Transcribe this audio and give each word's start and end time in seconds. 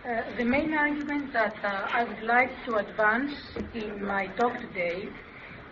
Uh, 0.00 0.22
the 0.38 0.44
main 0.44 0.72
argument 0.72 1.30
that 1.30 1.54
uh, 1.62 1.86
I 1.92 2.04
would 2.04 2.22
like 2.22 2.48
to 2.64 2.76
advance 2.76 3.32
in 3.74 4.02
my 4.02 4.28
talk 4.28 4.58
today 4.58 5.10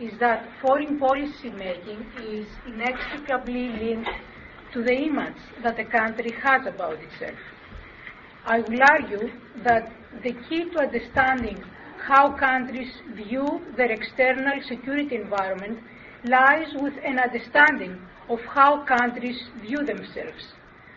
is 0.01 0.13
that 0.21 0.47
foreign 0.61 0.99
policy 0.99 1.49
making 1.49 2.05
is 2.29 2.47
inextricably 2.67 3.71
linked 3.71 4.11
to 4.75 4.83
the 4.83 4.93
image 4.93 5.41
that 5.63 5.81
a 5.81 5.85
country 5.87 6.35
has 6.45 6.67
about 6.67 6.99
itself. 7.01 7.39
I 8.45 8.61
will 8.61 8.83
argue 8.91 9.31
that 9.65 9.91
the 10.23 10.35
key 10.47 10.69
to 10.73 10.79
understanding 10.81 11.65
how 11.97 12.37
countries 12.37 12.93
view 13.15 13.63
their 13.79 13.91
external 13.91 14.61
security 14.69 15.17
environment 15.17 15.79
lies 16.25 16.69
with 16.75 16.93
an 17.03 17.19
understanding 17.19 17.99
of 18.29 18.41
how 18.41 18.85
countries 18.85 19.41
view 19.63 19.79
themselves. 19.87 20.53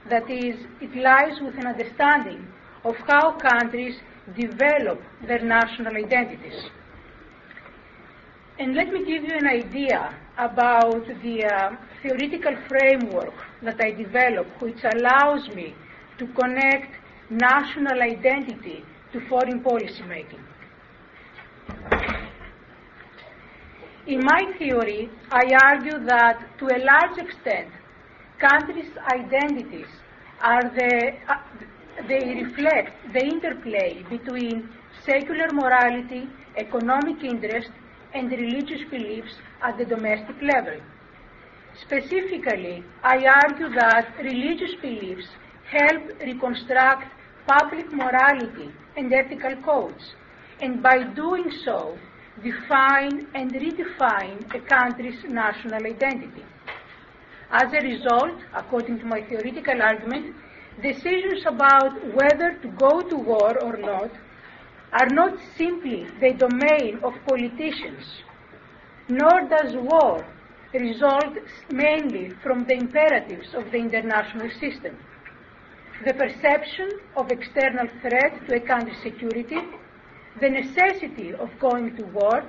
That 0.10 0.30
is, 0.30 0.56
it 0.82 0.94
lies 0.98 1.40
with 1.42 1.56
an 1.56 1.68
understanding 1.68 2.46
of 2.84 2.96
how 3.08 3.38
countries 3.38 3.96
develop 4.36 5.02
their 5.28 5.44
national 5.44 5.96
identities. 5.96 6.70
And 8.60 8.76
let 8.76 8.92
me 8.92 9.00
give 9.06 9.24
you 9.24 9.36
an 9.38 9.48
idea 9.48 10.16
about 10.38 11.06
the 11.24 11.46
uh, 11.46 11.76
theoretical 12.02 12.56
framework 12.68 13.34
that 13.64 13.80
I 13.82 13.92
developed, 13.92 14.62
which 14.62 14.84
allows 14.84 15.48
me 15.56 15.74
to 16.18 16.28
connect 16.28 16.94
national 17.30 18.02
identity 18.02 18.84
to 19.14 19.28
foreign 19.28 19.62
policy 19.62 20.04
making. 20.08 20.40
In 24.08 24.20
my 24.24 24.54
theory, 24.58 25.10
I 25.32 25.44
argue 25.64 26.04
that 26.06 26.58
to 26.60 26.66
a 26.66 26.80
large 26.84 27.18
extent, 27.18 27.70
countries' 28.40 28.92
identities 29.14 29.88
are 30.42 30.64
the, 30.64 31.14
uh, 31.30 31.36
they 32.08 32.44
reflect 32.44 33.14
the 33.14 33.24
interplay 33.24 34.04
between 34.10 34.70
secular 35.06 35.48
morality, 35.52 36.28
economic 36.58 37.24
interest, 37.24 37.70
and 38.14 38.32
religious 38.32 38.82
beliefs 38.90 39.34
at 39.62 39.78
the 39.78 39.86
domestic 39.86 40.42
level. 40.42 40.80
Specifically, 41.82 42.84
I 43.04 43.26
argue 43.26 43.70
that 43.76 44.14
religious 44.22 44.76
beliefs 44.82 45.28
help 45.70 46.04
reconstruct 46.22 47.08
public 47.48 47.92
morality 47.92 48.72
and 48.98 49.14
ethical 49.14 49.56
codes, 49.64 50.14
and 50.62 50.84
by 50.84 51.04
doing 51.04 51.50
so, 51.64 51.98
define 52.44 53.28
and 53.34 53.52
redefine 53.52 54.54
a 54.54 54.60
country's 54.60 55.24
national 55.30 55.86
identity. 55.86 56.44
As 57.52 57.74
a 57.74 57.82
result, 57.82 58.38
according 58.56 59.00
to 59.00 59.06
my 59.06 59.22
theoretical 59.22 59.82
argument, 59.82 60.36
decisions 60.82 61.46
about 61.46 61.94
whether 62.16 62.58
to 62.62 62.68
go 62.70 63.02
to 63.02 63.16
war 63.16 63.58
or 63.64 63.78
not 63.78 64.12
are 64.94 65.10
not 65.10 65.38
simply 65.58 66.08
the 66.20 66.34
domain 66.34 67.00
of 67.04 67.14
politicians, 67.28 68.04
nor 69.10 69.48
does 69.48 69.76
war 69.76 70.26
result 70.74 71.38
mainly 71.72 72.30
from 72.44 72.66
the 72.66 72.74
imperatives 72.74 73.54
of 73.54 73.72
the 73.72 73.78
international 73.78 74.50
system. 74.60 74.98
The 76.06 76.14
perception 76.14 76.90
of 77.16 77.32
external 77.32 77.88
threat 78.02 78.48
to 78.48 78.56
a 78.56 78.60
country's 78.60 79.02
security, 79.04 79.60
the 80.40 80.50
necessity 80.50 81.34
of 81.34 81.50
going 81.60 81.96
to 81.98 82.04
war, 82.06 82.44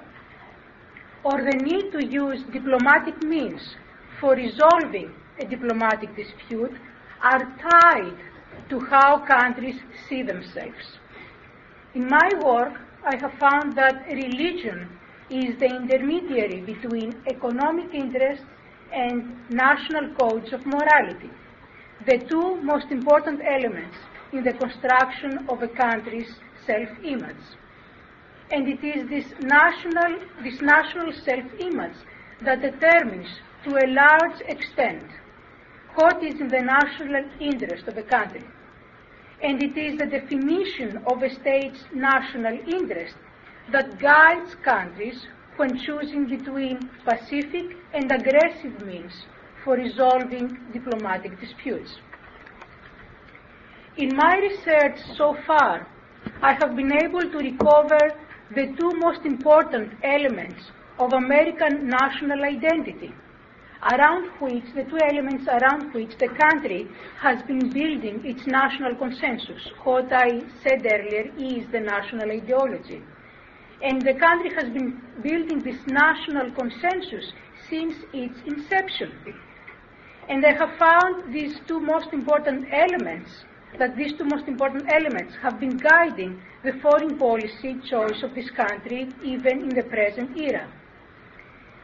or 1.25 1.39
the 1.43 1.59
need 1.59 1.93
to 1.93 2.07
use 2.07 2.43
diplomatic 2.53 3.23
means 3.23 3.77
for 4.21 4.35
resolving 4.35 5.13
a 5.41 5.45
diplomatic 5.45 6.15
dispute 6.17 6.73
are 7.23 7.45
tied 7.71 8.19
to 8.69 8.81
how 8.81 9.25
countries 9.27 9.81
see 10.09 10.23
themselves. 10.23 10.99
In 11.95 12.07
my 12.09 12.29
work, 12.45 12.81
I 13.05 13.17
have 13.21 13.33
found 13.39 13.77
that 13.77 14.07
religion 14.07 14.89
is 15.31 15.59
the 15.59 15.67
intermediary 15.67 16.61
between 16.61 17.15
economic 17.27 17.95
interests 17.95 18.45
and 18.93 19.37
national 19.51 20.15
codes 20.15 20.53
of 20.53 20.65
morality, 20.67 21.31
the 22.07 22.19
two 22.19 22.61
most 22.63 22.87
important 22.91 23.41
elements 23.45 23.97
in 24.33 24.45
the 24.45 24.53
construction 24.53 25.47
of 25.49 25.63
a 25.63 25.69
country's 25.69 26.35
self-image. 26.67 27.45
And 28.51 28.69
it 28.69 28.85
is 28.85 29.09
this 29.09 29.33
national, 29.41 30.19
this 30.43 30.61
national 30.61 31.13
self-image 31.13 31.97
that 32.43 32.61
determines, 32.61 33.29
to 33.65 33.71
a 33.71 33.87
large 33.87 34.41
extent, 34.49 35.05
what 35.95 36.23
is 36.23 36.41
in 36.41 36.49
the 36.49 36.61
national 36.61 37.25
interest 37.41 37.87
of 37.87 37.99
a 37.99 38.03
country. 38.03 38.45
And 39.43 39.63
it 39.63 39.77
is 39.77 39.99
the 39.99 40.07
definition 40.07 40.99
of 41.07 41.23
a 41.23 41.31
state's 41.35 41.85
national 41.95 42.59
interest 42.67 43.15
that 43.73 43.99
guides 43.99 44.55
countries 44.65 45.27
when 45.57 45.79
choosing 45.79 46.27
between 46.27 46.89
pacific 47.05 47.77
and 47.93 48.11
aggressive 48.11 48.87
means 48.87 49.13
for 49.65 49.75
resolving 49.75 50.59
diplomatic 50.73 51.39
disputes. 51.41 51.99
In 53.99 54.17
my 54.17 54.39
research 54.39 54.99
so 55.17 55.37
far, 55.47 55.87
I 56.41 56.55
have 56.55 56.75
been 56.75 56.93
able 56.93 57.21
to 57.21 57.39
recover 57.39 57.99
the 58.55 58.67
two 58.79 58.93
most 58.97 59.27
important 59.27 59.93
elements 60.03 60.63
of 60.99 61.13
American 61.13 61.89
national 61.89 62.45
identity 62.45 63.13
around 63.91 64.29
which, 64.39 64.65
the 64.75 64.85
two 64.85 64.99
elements 65.11 65.47
around 65.49 65.93
which 65.93 66.17
the 66.19 66.29
country 66.29 66.87
has 67.19 67.43
been 67.43 67.69
building 67.71 68.25
its 68.25 68.47
national 68.47 68.95
consensus. 68.95 69.63
What 69.83 70.13
I 70.13 70.41
said 70.63 70.87
earlier 70.87 71.33
is 71.37 71.67
the 71.73 71.81
national 71.81 72.31
ideology. 72.31 73.03
And 73.83 74.01
the 74.01 74.15
country 74.15 74.55
has 74.55 74.71
been 74.71 75.03
building 75.23 75.59
this 75.59 75.85
national 75.89 76.53
consensus 76.53 77.33
since 77.69 77.95
its 78.13 78.39
inception. 78.47 79.11
And 80.29 80.47
I 80.47 80.53
have 80.53 80.79
found 80.79 81.35
these 81.35 81.59
two 81.67 81.81
most 81.81 82.13
important 82.13 82.69
elements, 82.71 83.45
that 83.79 83.97
these 83.97 84.13
two 84.13 84.25
most 84.25 84.47
important 84.47 84.85
elements 84.93 85.35
have 85.43 85.59
been 85.59 85.77
guiding 85.77 86.41
the 86.63 86.75
foreign 86.75 87.19
policy 87.19 87.75
choice 87.91 88.23
of 88.23 88.33
this 88.37 88.51
country 88.51 89.09
even 89.25 89.63
in 89.63 89.71
the 89.71 89.83
present 89.83 90.39
era. 90.39 90.71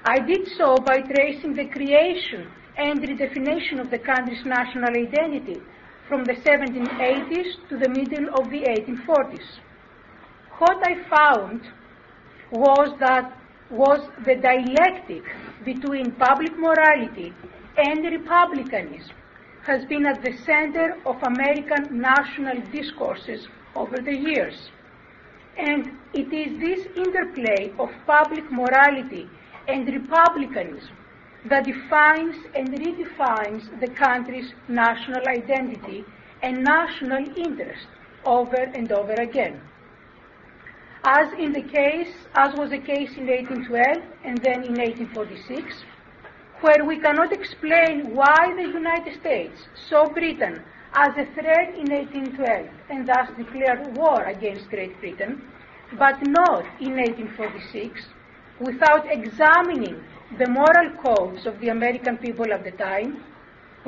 I 0.05 0.21
did 0.21 0.49
so 0.57 0.77
by 0.77 1.01
tracing 1.01 1.55
the 1.55 1.67
creation 1.67 2.51
and 2.77 3.01
redefinition 3.01 3.81
of 3.81 3.91
the 3.91 3.99
country's 3.99 4.45
national 4.45 4.91
identity 4.91 5.61
from 6.09 6.25
the 6.25 6.35
1780s 6.35 7.69
to 7.69 7.77
the 7.77 7.89
middle 7.89 8.35
of 8.35 8.49
the 8.51 8.63
1840s. 8.63 9.59
What 10.59 10.79
I 10.83 10.95
found 11.09 11.63
was 12.51 12.91
that 13.01 13.37
was 13.71 14.01
the 14.25 14.37
dialectic 14.37 15.25
between 15.65 16.13
public 16.13 16.57
morality 16.57 17.35
and 17.77 18.05
republicanism 18.05 19.15
has 19.67 19.85
been 19.85 20.07
at 20.07 20.23
the 20.25 20.33
center 20.47 20.97
of 21.05 21.17
American 21.25 22.01
national 22.01 22.61
discourses 22.73 23.47
over 23.77 23.97
the 23.99 24.17
years. 24.17 24.71
And 25.59 25.91
it 26.15 26.33
is 26.33 26.59
this 26.59 26.87
interplay 26.97 27.73
of 27.79 27.91
public 28.07 28.51
morality 28.51 29.29
and 29.69 29.87
republicanism 29.87 30.97
that 31.49 31.65
defines 31.65 32.37
and 32.55 32.69
redefines 32.71 33.81
the 33.81 33.89
country's 33.89 34.53
national 34.69 35.23
identity 35.29 36.05
and 36.43 36.65
national 36.65 37.25
interest 37.37 37.87
over 38.25 38.63
and 38.75 38.91
over 38.93 39.15
again. 39.15 39.61
As 41.05 41.33
in 41.39 41.53
the 41.53 41.63
case, 41.63 42.13
as 42.35 42.55
was 42.59 42.71
the 42.71 42.79
case 42.79 43.11
in 43.17 43.27
1812 43.27 44.03
and 44.25 44.39
then 44.39 44.65
in 44.65 44.75
1846, 44.75 45.85
where 46.61 46.85
we 46.85 46.99
cannot 46.99 47.33
explain 47.33 48.15
why 48.15 48.53
the 48.57 48.67
United 48.67 49.21
States 49.21 49.69
saw 49.89 50.09
Britain 50.09 50.61
as 50.95 51.11
a 51.17 51.27
threat 51.35 51.75
in 51.79 51.87
1812 51.93 52.69
and 52.91 53.07
thus 53.07 53.29
declared 53.37 53.97
war 53.97 54.25
against 54.25 54.69
Great 54.71 54.99
Britain, 54.99 55.41
but 55.97 56.17
not 56.27 56.65
in 56.81 56.97
1846, 56.97 58.07
without 58.61 59.05
examining 59.11 60.03
the 60.39 60.49
moral 60.49 60.91
codes 61.03 61.47
of 61.47 61.59
the 61.61 61.69
American 61.69 62.17
people 62.19 62.53
at 62.53 62.65
the 62.65 62.73
time, 62.73 63.23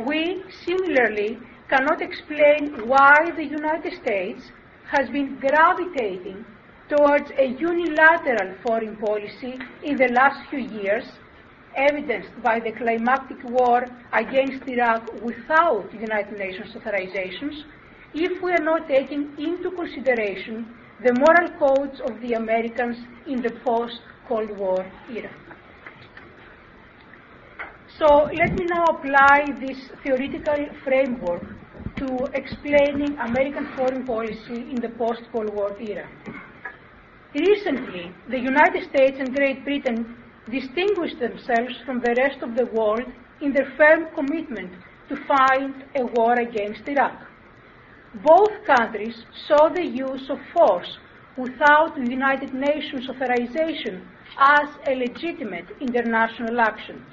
we 0.06 0.42
similarly 0.64 1.38
cannot 1.68 2.00
explain 2.00 2.86
why 2.88 3.30
the 3.36 3.44
United 3.44 3.92
States 4.02 4.50
has 4.90 5.08
been 5.10 5.38
gravitating 5.38 6.44
towards 6.88 7.30
a 7.38 7.46
unilateral 7.46 8.54
foreign 8.66 8.96
policy 8.96 9.58
in 9.84 9.96
the 9.96 10.08
last 10.12 10.48
few 10.50 10.60
years, 10.60 11.04
evidenced 11.76 12.30
by 12.42 12.58
the 12.58 12.72
climactic 12.72 13.38
war 13.44 13.84
against 14.12 14.66
Iraq 14.66 15.12
without 15.22 15.92
United 15.92 16.36
Nations 16.36 16.74
authorizations, 16.74 17.62
if 18.14 18.42
we 18.42 18.50
are 18.50 18.64
not 18.64 18.88
taking 18.88 19.32
into 19.38 19.70
consideration 19.70 20.66
the 21.04 21.14
moral 21.14 21.48
codes 21.58 22.00
of 22.00 22.20
the 22.20 22.32
Americans 22.32 22.96
in 23.26 23.40
the 23.40 23.52
post 23.64 24.00
Cold 24.30 24.56
War 24.56 24.86
era. 25.10 25.30
So 27.98 28.06
let 28.40 28.54
me 28.58 28.64
now 28.72 28.84
apply 28.84 29.38
this 29.58 29.78
theoretical 30.04 30.60
framework 30.84 31.42
to 31.96 32.08
explaining 32.34 33.18
American 33.18 33.66
foreign 33.76 34.06
policy 34.06 34.60
in 34.70 34.76
the 34.76 34.90
post-Cold 34.90 35.52
War 35.52 35.76
era. 35.80 36.08
Recently, 37.34 38.12
the 38.28 38.38
United 38.38 38.88
States 38.88 39.16
and 39.18 39.34
Great 39.34 39.64
Britain 39.64 40.16
distinguished 40.48 41.18
themselves 41.18 41.74
from 41.84 42.00
the 42.00 42.14
rest 42.22 42.40
of 42.40 42.56
the 42.56 42.66
world 42.66 43.06
in 43.40 43.52
their 43.52 43.72
firm 43.76 44.06
commitment 44.14 44.72
to 45.08 45.16
fight 45.26 45.74
a 45.96 46.06
war 46.14 46.34
against 46.38 46.88
Iraq. 46.88 47.18
Both 48.24 48.54
countries 48.64 49.24
saw 49.48 49.68
the 49.68 49.84
use 49.84 50.30
of 50.30 50.38
force 50.54 50.98
without 51.36 51.96
the 51.96 52.08
United 52.08 52.54
Nations 52.54 53.08
authorization 53.08 54.06
as 54.38 54.68
a 54.86 54.94
legitimate 54.94 55.66
international 55.80 56.60
action. 56.60 57.04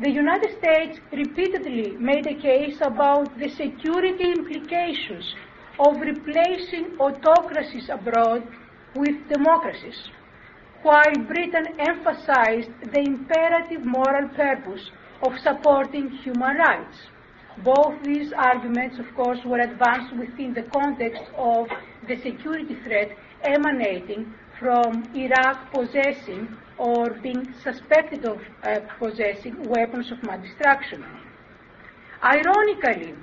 The 0.00 0.10
United 0.10 0.56
States 0.58 1.00
repeatedly 1.12 1.96
made 1.98 2.26
a 2.26 2.34
case 2.34 2.78
about 2.80 3.36
the 3.38 3.48
security 3.48 4.30
implications 4.30 5.34
of 5.80 6.00
replacing 6.00 6.96
autocracies 7.00 7.88
abroad 7.88 8.46
with 8.94 9.28
democracies, 9.28 10.08
while 10.82 11.14
Britain 11.26 11.66
emphasized 11.78 12.70
the 12.92 13.00
imperative 13.00 13.84
moral 13.84 14.28
purpose 14.28 14.90
of 15.22 15.38
supporting 15.40 16.08
human 16.10 16.56
rights. 16.56 16.98
Both 17.64 18.02
these 18.04 18.32
arguments, 18.32 19.00
of 19.00 19.12
course, 19.16 19.40
were 19.44 19.58
advanced 19.58 20.14
within 20.16 20.54
the 20.54 20.62
context 20.62 21.22
of 21.36 21.66
the 22.06 22.16
security 22.22 22.76
threat 22.84 23.10
emanating 23.42 24.32
from 24.58 25.04
Iraq 25.14 25.72
possessing 25.72 26.48
or 26.78 27.10
being 27.22 27.54
suspected 27.62 28.24
of 28.24 28.38
uh, 28.62 28.80
possessing 28.98 29.62
weapons 29.68 30.10
of 30.10 30.22
mass 30.22 30.40
destruction. 30.42 31.04
Ironically, 32.22 33.14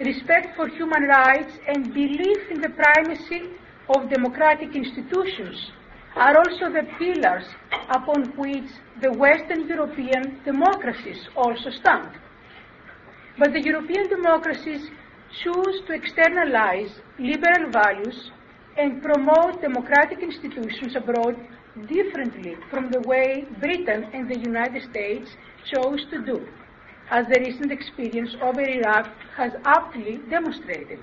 respect 0.00 0.54
for 0.56 0.68
human 0.68 1.04
rights 1.04 1.52
and 1.66 1.92
belief 1.92 2.38
in 2.50 2.60
the 2.60 2.70
primacy 2.70 3.50
of 3.96 4.10
democratic 4.10 4.76
institutions 4.76 5.70
are 6.14 6.36
also 6.36 6.70
the 6.72 6.86
pillars 6.98 7.44
upon 7.90 8.24
which 8.36 8.70
the 9.00 9.12
Western 9.12 9.66
European 9.68 10.40
democracies 10.44 11.28
also 11.36 11.70
stand. 11.70 12.10
But 13.38 13.52
the 13.52 13.62
European 13.62 14.08
democracies 14.08 14.90
choose 15.42 15.82
to 15.86 15.92
externalize 15.92 16.90
liberal 17.18 17.70
values 17.70 18.30
and 18.78 19.02
promote 19.02 19.60
democratic 19.60 20.20
institutions 20.22 20.94
abroad 20.94 21.36
differently 21.88 22.56
from 22.70 22.90
the 22.90 23.00
way 23.00 23.44
Britain 23.60 24.04
and 24.12 24.30
the 24.30 24.38
United 24.38 24.82
States 24.90 25.30
chose 25.72 26.04
to 26.10 26.24
do, 26.24 26.46
as 27.10 27.26
the 27.26 27.40
recent 27.40 27.72
experience 27.72 28.34
over 28.40 28.60
Iraq 28.60 29.10
has 29.36 29.52
aptly 29.64 30.20
demonstrated. 30.30 31.00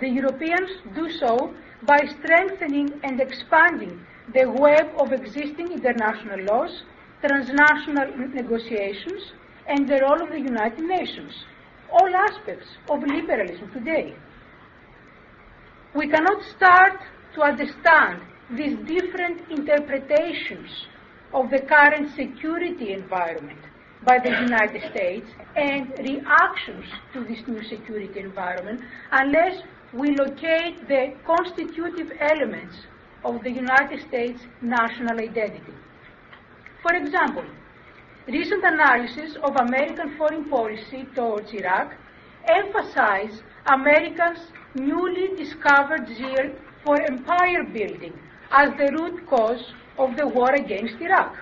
The 0.00 0.08
Europeans 0.08 0.70
do 0.94 1.10
so 1.10 1.54
by 1.82 1.98
strengthening 2.18 3.00
and 3.04 3.20
expanding 3.20 4.04
the 4.34 4.50
web 4.50 4.90
of 4.98 5.12
existing 5.12 5.72
international 5.72 6.40
laws, 6.44 6.82
transnational 7.24 8.16
negotiations, 8.34 9.32
and 9.68 9.88
the 9.88 10.00
role 10.00 10.20
of 10.22 10.30
the 10.30 10.40
United 10.40 10.84
Nations, 10.84 11.32
all 11.92 12.16
aspects 12.16 12.66
of 12.88 13.02
liberalism 13.02 13.70
today. 13.72 14.14
We 15.94 16.08
cannot 16.08 16.42
start 16.56 17.00
to 17.34 17.42
understand 17.42 18.22
these 18.56 18.78
different 18.86 19.42
interpretations 19.50 20.70
of 21.34 21.50
the 21.50 21.60
current 21.68 22.08
security 22.16 22.94
environment 22.94 23.58
by 24.06 24.18
the 24.24 24.30
United 24.30 24.90
States 24.90 25.26
and 25.54 25.90
reactions 25.98 26.86
to 27.12 27.24
this 27.24 27.46
new 27.46 27.62
security 27.64 28.20
environment 28.20 28.80
unless 29.12 29.62
we 29.92 30.16
locate 30.16 30.88
the 30.88 31.12
constitutive 31.26 32.10
elements 32.20 32.74
of 33.22 33.42
the 33.42 33.50
United 33.50 34.00
States 34.08 34.40
national 34.62 35.20
identity. 35.20 35.74
For 36.80 36.96
example, 36.96 37.44
recent 38.28 38.64
analysis 38.64 39.36
of 39.44 39.56
American 39.56 40.16
foreign 40.16 40.48
policy 40.48 41.06
towards 41.14 41.52
Iraq 41.52 41.92
emphasize 42.48 43.42
America's 43.66 44.40
newly 44.74 45.36
discovered 45.36 46.06
zeal 46.16 46.50
for 46.84 47.00
empire 47.02 47.64
building 47.72 48.12
as 48.50 48.70
the 48.78 48.90
root 48.98 49.26
cause 49.28 49.64
of 49.98 50.16
the 50.16 50.26
war 50.26 50.52
against 50.54 51.00
Iraq. 51.00 51.36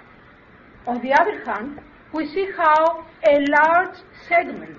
On 0.86 1.00
the 1.02 1.12
other 1.12 1.44
hand, 1.44 1.80
we 2.12 2.26
see 2.28 2.48
how 2.56 3.04
a 3.28 3.38
large 3.58 3.96
segment 4.28 4.78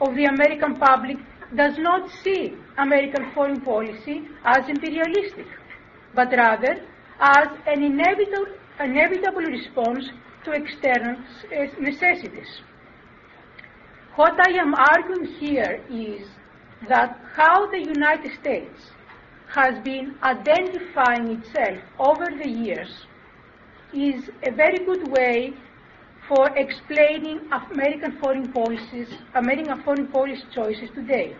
of 0.00 0.14
the 0.14 0.24
American 0.24 0.76
public 0.76 1.16
does 1.56 1.74
not 1.78 2.08
see 2.22 2.54
American 2.78 3.32
foreign 3.34 3.60
policy 3.60 4.28
as 4.44 4.68
imperialistic, 4.68 5.46
but 6.14 6.30
rather 6.30 6.84
as 7.20 7.48
an 7.66 7.82
inevitable, 7.82 8.46
inevitable 8.78 9.42
response 9.42 10.10
to 10.44 10.52
external 10.52 11.16
necessities. 11.80 12.60
What 14.16 14.34
I 14.46 14.52
am 14.58 14.74
arguing 14.74 15.26
here 15.38 15.82
is 15.90 16.26
that 16.88 17.18
how 17.34 17.70
the 17.70 17.78
United 17.78 18.32
States 18.40 18.90
has 19.54 19.82
been 19.84 20.14
identifying 20.22 21.28
itself 21.32 21.78
over 21.98 22.26
the 22.42 22.48
years 22.48 22.88
is 23.92 24.30
a 24.44 24.52
very 24.52 24.78
good 24.86 25.08
way 25.08 25.52
for 26.28 26.56
explaining 26.56 27.40
American 27.72 28.18
foreign 28.20 28.52
policies, 28.52 29.08
American 29.34 29.82
foreign 29.82 30.06
policy 30.06 30.44
choices 30.54 30.88
today. 30.94 31.34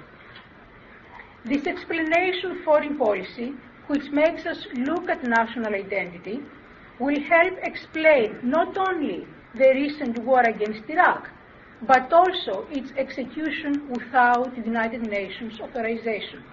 This 1.44 1.66
explanation 1.66 2.50
of 2.50 2.64
foreign 2.64 2.98
policy, 2.98 3.54
which 3.86 4.10
makes 4.10 4.44
us 4.46 4.66
look 4.74 5.08
at 5.08 5.22
national 5.22 5.74
identity, 5.74 6.40
will 6.98 7.20
help 7.22 7.54
explain 7.62 8.38
not 8.42 8.76
only 8.76 9.26
the 9.54 9.70
recent 9.74 10.18
war 10.24 10.42
against 10.42 10.88
Iraq, 10.88 11.30
but 11.86 12.12
also 12.12 12.66
its 12.70 12.90
execution 12.96 13.88
without 13.88 14.54
the 14.54 14.62
United 14.62 15.02
Nations 15.02 15.58
authorization. 15.60 16.44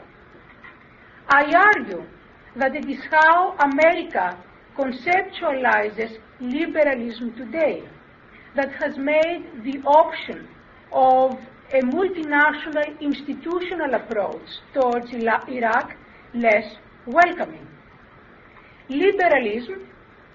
I 1.29 1.43
argue 1.75 2.03
that 2.55 2.75
it 2.75 2.89
is 2.89 2.99
how 3.11 3.55
America 3.59 4.37
conceptualizes 4.77 6.17
liberalism 6.39 7.35
today 7.35 7.83
that 8.55 8.71
has 8.73 8.97
made 8.97 9.43
the 9.63 9.79
option 9.85 10.47
of 10.91 11.31
a 11.73 11.81
multinational 11.81 12.99
institutional 13.01 13.93
approach 13.93 14.47
towards 14.73 15.11
Iraq 15.11 15.91
less 16.33 16.65
welcoming. 17.05 17.67
Liberalism, 18.89 19.87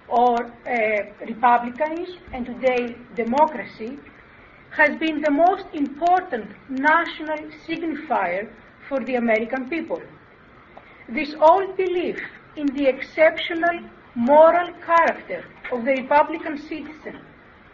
or 0.09 0.45
uh, 0.45 1.27
republicanism, 1.27 2.19
and 2.35 2.45
today 2.45 2.95
democracy, 3.17 3.99
has 4.77 4.97
been 4.99 5.21
the 5.21 5.31
most 5.31 5.67
important 5.75 6.51
national 6.69 7.39
signifier 7.67 8.51
for 8.89 9.05
the 9.05 9.17
American 9.17 9.69
people. 9.69 10.01
This 11.09 11.35
old 11.41 11.77
belief 11.77 12.19
in 12.57 12.67
the 12.75 12.87
exceptional 12.87 13.81
moral 14.15 14.73
character 14.85 15.45
of 15.73 15.85
the 15.85 15.93
Republican 16.03 16.59
citizen, 16.59 17.21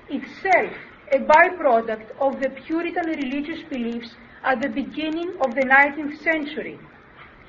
itself 0.09 0.73
a 1.13 1.19
byproduct 1.19 2.11
of 2.21 2.41
the 2.41 2.51
Puritan 2.51 3.07
religious 3.07 3.63
beliefs 3.71 4.11
at 4.45 4.61
the 4.61 4.69
beginning 4.69 5.31
of 5.45 5.55
the 5.55 5.63
19th 5.63 6.23
century, 6.23 6.79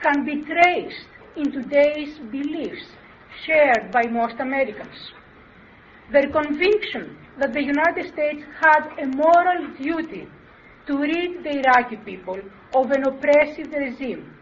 can 0.01 0.25
be 0.25 0.44
traced 0.44 1.08
in 1.36 1.51
today's 1.51 2.18
beliefs 2.32 2.86
shared 3.46 3.91
by 3.91 4.03
most 4.03 4.36
Americans. 4.39 5.12
Their 6.12 6.29
conviction 6.29 7.18
that 7.39 7.53
the 7.53 7.63
United 7.63 8.12
States 8.13 8.43
had 8.60 8.84
a 9.01 9.08
moral 9.08 9.67
duty 9.77 10.27
to 10.88 10.98
rid 10.98 11.43
the 11.43 11.60
Iraqi 11.60 11.98
people 11.98 12.39
of 12.75 12.91
an 12.91 13.03
oppressive 13.03 13.72
regime, 13.72 14.34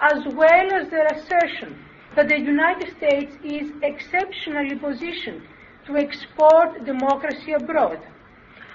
as 0.00 0.20
well 0.34 0.66
as 0.78 0.90
their 0.90 1.06
assertion 1.06 1.78
that 2.14 2.28
the 2.28 2.38
United 2.38 2.96
States 2.96 3.32
is 3.44 3.70
exceptionally 3.82 4.76
positioned 4.76 5.42
to 5.86 5.96
export 5.96 6.84
democracy 6.84 7.52
abroad, 7.52 7.98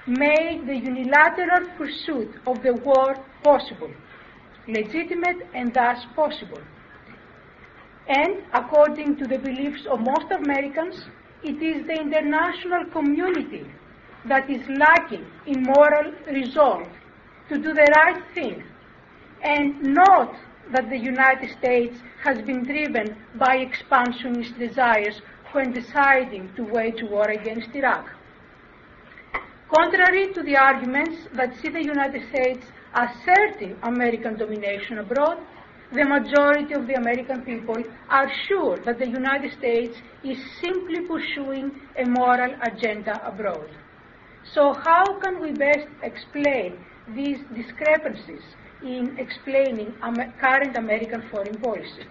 made 0.07 0.63
the 0.67 0.75
unilateral 0.75 1.67
pursuit 1.77 2.29
of 2.47 2.61
the 2.63 2.73
war 2.83 3.15
possible, 3.43 3.91
legitimate 4.67 5.47
and 5.53 5.73
thus 5.73 6.05
possible. 6.15 6.61
And 8.07 8.43
according 8.53 9.17
to 9.17 9.27
the 9.27 9.37
beliefs 9.37 9.85
of 9.91 9.99
most 9.99 10.31
Americans, 10.31 11.05
it 11.43 11.61
is 11.61 11.85
the 11.87 11.93
international 11.93 12.85
community 12.91 13.65
that 14.25 14.49
is 14.49 14.61
lacking 14.69 15.25
in 15.47 15.63
moral 15.63 16.13
resolve 16.31 16.87
to 17.49 17.57
do 17.57 17.73
the 17.73 17.87
right 17.95 18.21
thing, 18.33 18.63
and 19.43 19.81
not 19.81 20.35
that 20.71 20.89
the 20.89 20.97
United 20.97 21.49
States 21.57 21.97
has 22.23 22.41
been 22.43 22.63
driven 22.63 23.15
by 23.35 23.57
expansionist 23.57 24.57
desires 24.59 25.21
when 25.51 25.73
deciding 25.73 26.53
to 26.55 26.63
wage 26.63 27.01
war 27.03 27.29
against 27.29 27.75
Iraq. 27.75 28.07
Contrary 29.73 30.33
to 30.33 30.43
the 30.43 30.55
arguments 30.55 31.27
that 31.33 31.57
see 31.59 31.69
the 31.69 31.83
United 31.83 32.27
States 32.29 32.65
asserting 32.93 33.75
American 33.83 34.37
domination 34.37 34.99
abroad, 34.99 35.39
the 35.93 36.05
majority 36.05 36.73
of 36.73 36.87
the 36.87 36.93
American 36.93 37.41
people 37.41 37.83
are 38.09 38.31
sure 38.47 38.79
that 38.85 38.97
the 38.97 39.07
United 39.07 39.51
States 39.57 39.95
is 40.23 40.37
simply 40.61 41.01
pursuing 41.01 41.71
a 41.97 42.05
moral 42.05 42.53
agenda 42.63 43.21
abroad. 43.27 43.69
So 44.53 44.73
how 44.73 45.19
can 45.19 45.41
we 45.41 45.51
best 45.51 45.87
explain 46.01 46.77
these 47.13 47.39
discrepancies 47.55 48.41
in 48.81 49.17
explaining 49.19 49.93
current 50.39 50.77
American 50.77 51.23
foreign 51.29 51.57
policy? 51.57 52.05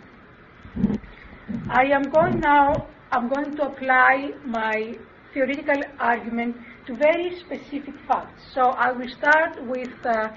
I 1.70 1.84
am 1.84 2.10
going 2.10 2.38
now, 2.38 2.86
I'm 3.10 3.28
going 3.28 3.56
to 3.56 3.62
apply 3.62 4.30
my 4.44 4.94
theoretical 5.32 5.82
argument 5.98 6.56
to 6.86 6.96
very 6.96 7.40
specific 7.40 7.94
facts. 8.06 8.40
So 8.54 8.60
I 8.60 8.92
will 8.92 9.08
start 9.18 9.64
with 9.66 9.88
uh, 10.04 10.28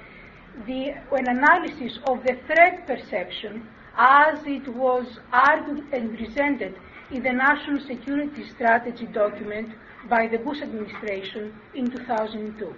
the, 0.68 0.92
an 1.12 1.28
analysis 1.28 2.00
of 2.06 2.24
the 2.24 2.38
threat 2.46 2.86
perception 2.88 3.68
as 3.98 4.40
it 4.46 4.68
was 4.68 5.06
argued 5.32 5.86
and 5.94 6.18
presented 6.18 6.76
in 7.12 7.22
the 7.24 7.32
National 7.32 7.80
Security 7.86 8.44
Strategy 8.56 9.06
document 9.06 9.70
by 10.10 10.28
the 10.28 10.38
Bush 10.38 10.62
administration 10.62 11.54
in 11.76 11.90
2002. 11.92 12.74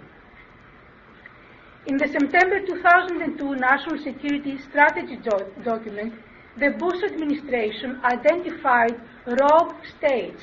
In 1.86 1.96
the 1.96 2.08
September 2.08 2.60
2002 2.66 3.54
National 3.54 4.02
Security 4.02 4.58
Strategy 4.68 5.16
do 5.16 5.62
document, 5.64 6.14
the 6.58 6.70
Bush 6.70 7.02
administration 7.04 8.00
identified 8.02 9.00
rogue 9.26 9.74
states 9.96 10.42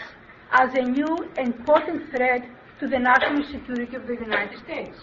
as 0.51 0.69
a 0.75 0.81
new 0.81 1.29
and 1.37 1.65
potent 1.65 2.09
threat 2.11 2.43
to 2.79 2.87
the 2.87 2.97
national 2.97 3.43
security 3.51 3.95
of 3.95 4.07
the 4.07 4.13
United 4.13 4.57
States. 4.63 4.97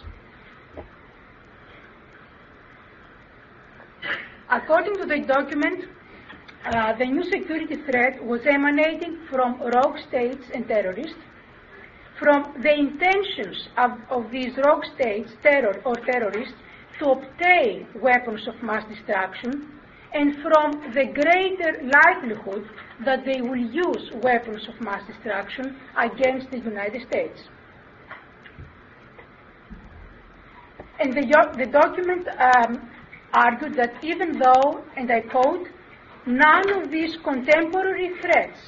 According 4.50 4.96
to 4.96 5.06
the 5.06 5.20
document, 5.26 5.84
uh, 6.66 6.98
the 6.98 7.06
new 7.06 7.22
security 7.30 7.76
threat 7.88 8.22
was 8.24 8.40
emanating 8.44 9.18
from 9.30 9.60
rogue 9.60 9.96
states 10.08 10.42
and 10.52 10.66
terrorists, 10.66 11.14
from 12.18 12.54
the 12.60 12.74
intentions 12.74 13.68
of, 13.78 13.92
of 14.10 14.30
these 14.32 14.50
rogue 14.66 14.84
states, 14.96 15.30
terror 15.42 15.80
or 15.84 15.94
terrorists, 15.94 16.54
to 16.98 17.12
obtain 17.12 17.86
weapons 18.02 18.46
of 18.48 18.60
mass 18.62 18.84
destruction, 18.88 19.70
and 20.12 20.34
from 20.42 20.92
the 20.94 21.04
greater 21.14 21.80
likelihood 21.86 22.68
that 23.04 23.24
they 23.24 23.40
will 23.40 23.56
use 23.56 24.10
weapons 24.22 24.66
of 24.68 24.80
mass 24.80 25.00
destruction 25.06 25.76
against 25.96 26.50
the 26.50 26.58
United 26.58 27.06
States. 27.08 27.38
And 30.98 31.14
the, 31.14 31.22
the 31.56 31.66
document 31.70 32.28
um, 32.38 32.90
argued 33.32 33.76
that 33.76 34.02
even 34.02 34.38
though, 34.38 34.82
and 34.96 35.10
I 35.10 35.20
quote, 35.20 35.68
none 36.26 36.82
of 36.82 36.90
these 36.90 37.16
contemporary 37.24 38.10
threats 38.20 38.58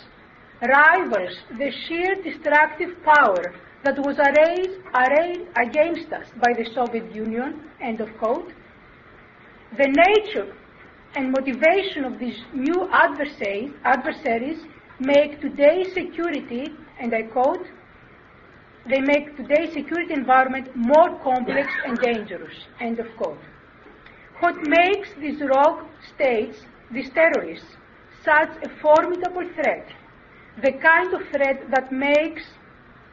rivals 0.62 1.36
the 1.58 1.70
sheer 1.86 2.14
destructive 2.22 2.90
power 3.04 3.54
that 3.84 3.98
was 3.98 4.16
arrayed, 4.18 4.70
arrayed 4.94 5.48
against 5.56 6.12
us 6.12 6.26
by 6.40 6.52
the 6.56 6.68
Soviet 6.74 7.12
Union, 7.14 7.70
end 7.80 8.00
of 8.00 8.08
quote, 8.18 8.52
the 9.76 9.88
nature 9.88 10.54
and 11.16 11.32
motivation 11.32 12.04
of 12.04 12.18
these 12.18 12.38
new 12.54 12.88
adversaries, 12.92 13.72
adversaries 13.84 14.58
make 15.00 15.40
today's 15.40 15.92
security, 15.94 16.68
and 17.00 17.14
I 17.14 17.22
quote, 17.22 17.66
they 18.88 19.00
make 19.00 19.36
today's 19.36 19.72
security 19.72 20.14
environment 20.14 20.68
more 20.74 21.18
complex 21.22 21.68
and 21.86 21.98
dangerous, 21.98 22.54
end 22.80 22.98
of 22.98 23.06
quote. 23.16 23.38
What 24.42 24.60
makes 24.60 25.08
these 25.20 25.40
rogue 25.40 25.84
states, 26.12 26.58
these 26.90 27.08
terrorists, 27.10 27.76
such 28.24 28.50
a 28.64 28.68
formidable 28.80 29.48
threat, 29.54 29.86
the 30.60 30.72
kind 30.72 31.14
of 31.14 31.20
threat 31.28 31.70
that 31.70 31.92
makes, 31.92 32.42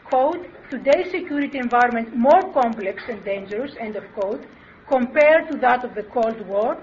quote, 0.05 0.47
today's 0.71 1.11
security 1.11 1.59
environment 1.59 2.15
more 2.15 2.51
complex 2.51 3.03
and 3.07 3.23
dangerous, 3.23 3.75
end 3.79 3.95
of 3.95 4.05
quote, 4.15 4.43
compared 4.87 5.47
to 5.51 5.57
that 5.57 5.85
of 5.85 5.93
the 5.93 6.01
Cold 6.01 6.41
War, 6.47 6.81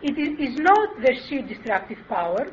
it 0.00 0.16
is 0.16 0.56
not 0.56 1.02
their 1.02 1.16
sheer 1.28 1.42
destructive 1.42 1.98
power. 2.08 2.46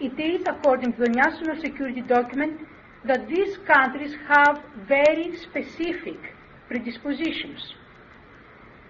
It 0.00 0.18
is, 0.18 0.40
according 0.46 0.94
to 0.94 1.00
the 1.00 1.10
national 1.10 1.60
security 1.60 2.00
document, 2.00 2.58
that 3.04 3.28
these 3.28 3.58
countries 3.66 4.14
have 4.28 4.62
very 4.88 5.36
specific 5.36 6.32
predispositions. 6.68 7.74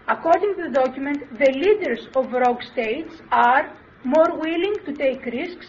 According 0.08 0.56
to 0.56 0.62
the 0.64 0.70
document, 0.70 1.38
the 1.38 1.52
leaders 1.52 2.08
of 2.16 2.32
rogue 2.32 2.62
states 2.62 3.22
are 3.30 3.72
more 4.04 4.36
willing 4.36 4.74
to 4.84 4.92
take 4.92 5.24
risks, 5.26 5.66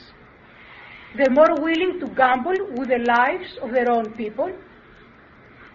they're 1.15 1.29
more 1.29 1.53
willing 1.61 1.99
to 1.99 2.07
gamble 2.07 2.57
with 2.75 2.89
the 2.89 2.97
lives 2.97 3.57
of 3.61 3.71
their 3.71 3.91
own 3.91 4.11
people, 4.13 4.51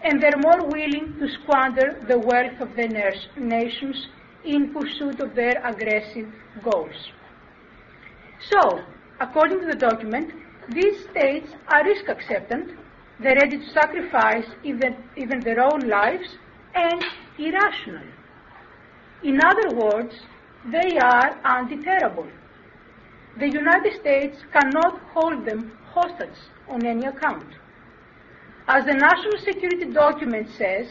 and 0.03 0.21
they're 0.21 0.37
more 0.37 0.67
willing 0.67 1.15
to 1.19 1.27
squander 1.29 2.03
the 2.07 2.19
wealth 2.19 2.59
of 2.59 2.75
their 2.75 2.89
nations 3.37 4.07
in 4.43 4.73
pursuit 4.73 5.21
of 5.21 5.35
their 5.35 5.61
aggressive 5.65 6.27
goals. 6.61 7.11
So, 8.49 8.81
according 9.21 9.61
to 9.61 9.67
the 9.67 9.75
document, 9.75 10.33
these 10.69 11.03
states 11.09 11.49
are 11.69 11.85
risk 11.85 12.09
acceptant, 12.09 12.71
they're 13.21 13.35
ready 13.35 13.57
to 13.57 13.69
sacrifice 13.71 14.45
even, 14.63 14.97
even 15.15 15.39
their 15.39 15.61
own 15.61 15.87
lives, 15.87 16.37
and 16.75 17.03
irrational. 17.37 18.03
In 19.23 19.39
other 19.43 19.75
words, 19.75 20.15
they 20.71 20.97
are 20.97 21.41
undeterrable. 21.43 22.29
The 23.37 23.49
United 23.49 23.99
States 23.99 24.37
cannot 24.53 24.99
hold 25.13 25.45
them 25.45 25.71
hostage 25.93 26.39
on 26.69 26.85
any 26.85 27.05
account. 27.05 27.47
As 28.67 28.85
the 28.85 28.93
national 28.93 29.37
security 29.43 29.91
document 29.91 30.47
says, 30.57 30.87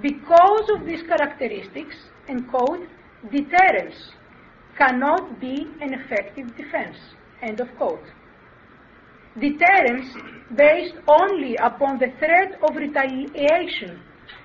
because 0.00 0.70
of 0.74 0.86
these 0.86 1.02
characteristics, 1.02 1.96
and 2.28 2.48
quote, 2.48 2.86
deterrence 3.32 4.12
cannot 4.76 5.40
be 5.40 5.66
an 5.80 5.94
effective 5.94 6.56
defense, 6.56 6.96
end 7.42 7.60
of 7.60 7.68
quote. 7.76 8.04
Deterrence 9.40 10.14
based 10.54 10.94
only 11.08 11.56
upon 11.56 11.98
the 11.98 12.12
threat 12.18 12.58
of 12.62 12.76
retaliation 12.76 14.00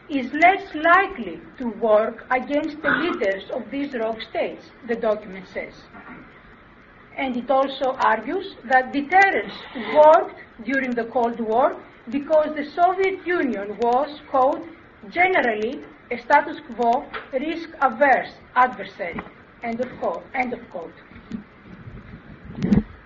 is 0.09 0.31
less 0.33 0.63
likely 0.75 1.39
to 1.57 1.67
work 1.79 2.25
against 2.31 2.81
the 2.81 2.89
leaders 2.89 3.43
of 3.51 3.63
these 3.71 3.93
rogue 3.93 4.21
states, 4.29 4.65
the 4.87 4.95
document 4.95 5.45
says. 5.53 5.73
And 7.17 7.37
it 7.37 7.49
also 7.49 7.93
argues 7.99 8.55
that 8.69 8.91
deterrence 8.93 9.53
worked 9.93 10.39
during 10.65 10.91
the 10.91 11.05
Cold 11.05 11.39
War 11.39 11.81
because 12.09 12.55
the 12.55 12.69
Soviet 12.71 13.25
Union 13.25 13.77
was, 13.81 14.19
quote, 14.29 14.65
generally 15.09 15.81
a 16.11 16.17
status 16.21 16.57
quo 16.75 17.05
risk-averse 17.31 18.33
adversary, 18.55 19.21
end 19.63 19.79
of 19.79 19.89
quote. 19.99 20.23
End 20.33 20.53
of 20.53 20.59
quote. 20.69 20.93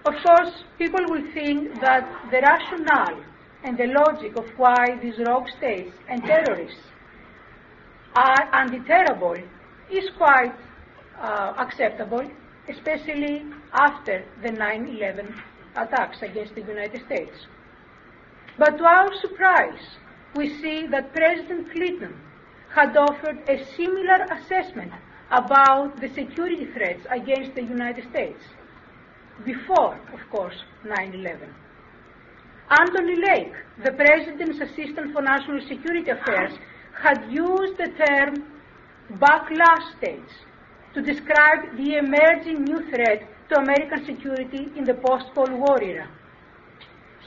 Of 0.06 0.14
course, 0.24 0.64
people 0.78 1.02
will 1.08 1.26
think 1.34 1.80
that 1.82 2.08
the 2.32 2.40
rationale 2.42 3.24
and 3.66 3.80
the 3.80 3.88
logic 3.88 4.36
of 4.38 4.48
why 4.58 4.96
these 5.02 5.18
rogue 5.26 5.50
states 5.58 5.92
and 6.08 6.24
terrorists 6.24 6.84
are 8.16 8.44
undeterrable 8.54 9.42
is 9.92 10.08
quite 10.18 10.54
uh, 11.20 11.54
acceptable, 11.58 12.30
especially 12.70 13.44
after 13.74 14.24
the 14.44 14.50
9-11 14.50 15.34
attacks 15.76 16.22
against 16.22 16.54
the 16.54 16.62
United 16.62 17.04
States. 17.08 17.48
But 18.60 18.78
to 18.78 18.86
our 18.86 19.10
surprise, 19.20 19.98
we 20.36 20.48
see 20.62 20.86
that 20.88 21.14
President 21.14 21.72
Clinton 21.72 22.14
had 22.72 22.96
offered 22.96 23.40
a 23.50 23.66
similar 23.76 24.28
assessment 24.32 24.92
about 25.32 26.00
the 26.00 26.10
security 26.14 26.68
threats 26.74 27.06
against 27.10 27.56
the 27.56 27.64
United 27.64 28.08
States 28.12 28.44
before, 29.44 30.00
of 30.14 30.20
course, 30.30 30.56
9-11. 30.86 31.50
Anthony 32.70 33.16
Lake, 33.16 33.54
the 33.84 33.92
President's 33.92 34.60
Assistant 34.60 35.14
for 35.14 35.22
National 35.22 35.62
Security 35.68 36.10
Affairs, 36.10 36.54
had 36.98 37.26
used 37.30 37.78
the 37.78 37.92
term 38.06 38.44
backlash 39.20 39.98
states 39.98 40.34
to 40.94 41.02
describe 41.02 41.78
the 41.78 41.98
emerging 41.98 42.64
new 42.64 42.82
threat 42.90 43.28
to 43.50 43.60
American 43.60 44.06
security 44.06 44.72
in 44.76 44.84
the 44.84 44.96
post-Cold 44.96 45.52
War 45.52 45.82
era. 45.84 46.08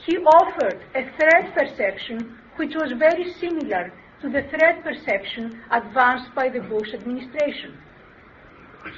He 0.05 0.17
offered 0.17 0.81
a 0.95 1.03
threat 1.15 1.53
perception 1.53 2.37
which 2.57 2.75
was 2.75 2.91
very 2.97 3.31
similar 3.39 3.93
to 4.21 4.29
the 4.29 4.41
threat 4.49 4.83
perception 4.83 5.61
advanced 5.71 6.33
by 6.35 6.49
the 6.49 6.59
Bush 6.59 6.93
administration. 6.93 7.77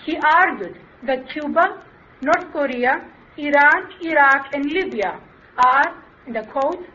He 0.05 0.17
argued 0.17 0.79
that 1.05 1.29
Cuba 1.29 1.83
North 2.21 2.51
Korea, 2.51 3.07
Iran, 3.37 3.89
Iraq, 4.01 4.53
and 4.53 4.65
Libya 4.65 5.19
are, 5.57 6.03
in 6.27 6.33
the 6.33 6.43
quote, 6.43 6.85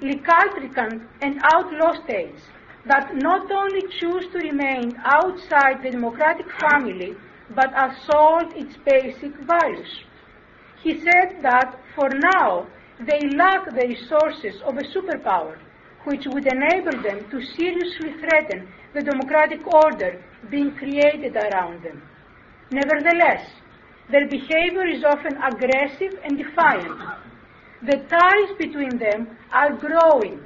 recalcitrant 0.00 1.02
and 1.20 1.40
outlaw 1.44 1.92
states 2.04 2.42
that 2.86 3.14
not 3.16 3.50
only 3.50 3.82
choose 3.98 4.26
to 4.32 4.38
remain 4.38 4.96
outside 5.04 5.82
the 5.82 5.90
democratic 5.90 6.46
family, 6.58 7.14
but 7.54 7.70
assault 7.76 8.52
its 8.56 8.76
basic 8.84 9.34
values. 9.40 10.00
He 10.82 10.98
said 11.00 11.42
that 11.42 11.78
for 11.94 12.08
now 12.08 12.66
they 13.00 13.20
lack 13.36 13.66
the 13.66 13.86
resources 13.86 14.60
of 14.62 14.76
a 14.76 14.84
superpower 14.94 15.58
which 16.04 16.26
would 16.26 16.46
enable 16.46 17.02
them 17.02 17.28
to 17.30 17.44
seriously 17.56 18.14
threaten 18.20 18.66
the 18.94 19.02
democratic 19.02 19.66
order 19.66 20.22
being 20.50 20.74
created 20.76 21.36
around 21.36 21.82
them. 21.82 22.02
Nevertheless, 22.70 23.50
their 24.10 24.26
behavior 24.26 24.86
is 24.86 25.04
often 25.04 25.36
aggressive 25.42 26.18
and 26.24 26.38
defiant. 26.38 27.00
The 27.82 27.96
ties 28.08 28.56
between 28.58 28.98
them 28.98 29.36
are 29.52 29.72
growing 29.72 30.40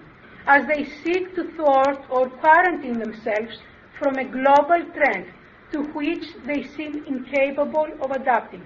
as 0.47 0.67
they 0.67 0.85
seek 1.03 1.35
to 1.35 1.51
thwart 1.57 2.05
or 2.11 2.29
quarantine 2.31 2.99
themselves 2.99 3.59
from 3.99 4.17
a 4.17 4.25
global 4.25 4.85
trend 4.95 5.27
to 5.73 5.83
which 5.95 6.25
they 6.47 6.63
seem 6.77 7.05
incapable 7.07 7.89
of 8.01 8.11
adapting. 8.13 8.63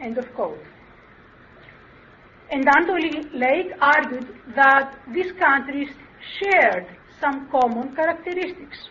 End 0.00 0.18
of 0.18 0.32
quote. 0.34 0.62
And 2.50 2.68
Anthony 2.68 3.22
Lake 3.32 3.72
argued 3.80 4.28
that 4.54 4.94
these 5.12 5.32
countries 5.32 5.90
shared 6.38 6.86
some 7.20 7.48
common 7.50 7.96
characteristics. 7.96 8.88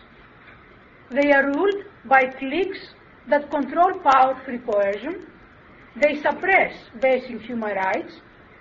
They 1.10 1.30
are 1.32 1.46
ruled 1.46 1.84
by 2.04 2.24
cliques 2.24 2.94
that 3.28 3.50
control 3.50 3.92
power 4.00 4.40
through 4.44 4.60
coercion. 4.60 5.26
They 6.02 6.20
suppress 6.20 6.74
basic 7.00 7.42
human 7.42 7.76
rights. 7.76 8.14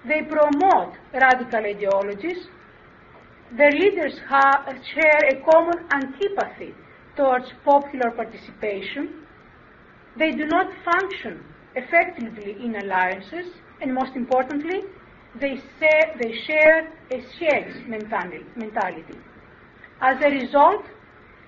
They 0.07 0.21
promote 0.23 0.95
radical 1.13 1.65
ideologies. 1.65 2.47
Their 3.55 3.71
leaders 3.71 4.19
share 4.93 5.21
a 5.29 5.41
common 5.51 5.85
antipathy 5.93 6.73
towards 7.15 7.45
popular 7.63 8.11
participation. 8.11 9.25
They 10.17 10.31
do 10.31 10.45
not 10.45 10.67
function 10.83 11.43
effectively 11.75 12.57
in 12.63 12.75
alliances, 12.77 13.53
and 13.81 13.93
most 13.93 14.15
importantly, 14.15 14.81
they, 15.39 15.57
say, 15.79 15.99
they 16.21 16.33
share 16.45 16.91
a 17.11 17.21
shades 17.37 17.77
mentality. 17.87 19.17
As 20.01 20.17
a 20.21 20.29
result, 20.29 20.83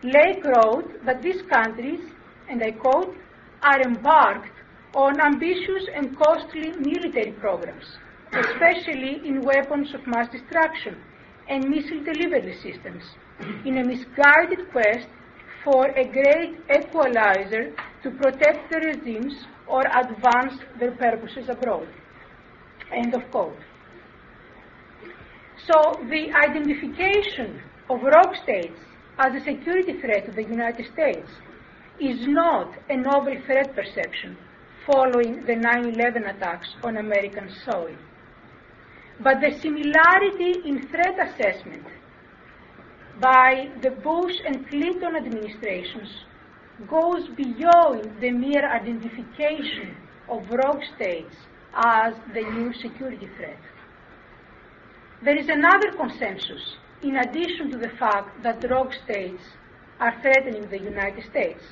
Lake 0.03 0.43
wrote 0.45 1.03
that 1.05 1.21
these 1.21 1.41
countries, 1.49 2.01
and 2.49 2.61
I 2.61 2.71
quote, 2.71 3.15
are 3.63 3.81
embarked 3.81 4.51
on 4.95 5.19
ambitious 5.19 5.87
and 5.95 6.15
costly 6.17 6.71
military 6.79 7.31
programs, 7.31 7.97
especially 8.35 9.21
in 9.27 9.41
weapons 9.41 9.93
of 9.93 10.05
mass 10.07 10.27
destruction 10.31 10.97
and 11.49 11.69
missile 11.69 12.03
delivery 12.03 12.55
systems, 12.61 13.03
in 13.65 13.77
a 13.77 13.83
misguided 13.83 14.71
quest 14.71 15.07
for 15.63 15.87
a 15.87 16.05
great 16.05 16.55
equalizer 16.75 17.73
to 18.01 18.11
protect 18.11 18.71
the 18.71 18.79
regimes 18.79 19.33
or 19.67 19.81
advance 19.81 20.59
their 20.79 20.91
purposes 20.91 21.47
abroad. 21.49 21.87
End 22.91 23.13
of 23.13 23.29
quote. 23.31 23.57
So 25.67 25.99
the 26.09 26.31
identification 26.33 27.61
of 27.89 28.01
rogue 28.01 28.35
states 28.43 28.79
as 29.19 29.33
a 29.35 29.43
security 29.43 29.99
threat 30.01 30.25
to 30.25 30.31
the 30.31 30.43
United 30.43 30.85
States 30.91 31.29
is 31.99 32.27
not 32.27 32.73
a 32.89 32.97
novel 32.97 33.35
threat 33.45 33.75
perception 33.75 34.37
following 34.85 35.45
the 35.45 35.53
9-11 35.53 36.35
attacks 36.35 36.67
on 36.83 36.97
American 36.97 37.49
soil. 37.65 37.95
But 39.19 39.41
the 39.41 39.57
similarity 39.59 40.67
in 40.67 40.87
threat 40.87 41.17
assessment 41.19 41.85
by 43.21 43.69
the 43.81 43.91
Bush 43.91 44.35
and 44.45 44.67
Clinton 44.69 45.15
administrations 45.15 46.09
goes 46.89 47.29
beyond 47.29 48.19
the 48.19 48.31
mere 48.31 48.67
identification 48.67 49.95
of 50.27 50.49
rogue 50.49 50.81
states 50.95 51.35
as 51.75 52.13
the 52.33 52.41
new 52.41 52.73
security 52.73 53.29
threat. 53.37 53.59
There 55.23 55.37
is 55.37 55.47
another 55.47 55.91
consensus, 55.91 56.75
in 57.01 57.17
addition 57.17 57.71
to 57.71 57.77
the 57.77 57.89
fact 57.99 58.43
that 58.43 58.69
rogue 58.69 58.93
states 59.05 59.43
are 59.99 60.19
threatening 60.21 60.67
the 60.69 60.79
United 60.79 61.23
States. 61.29 61.63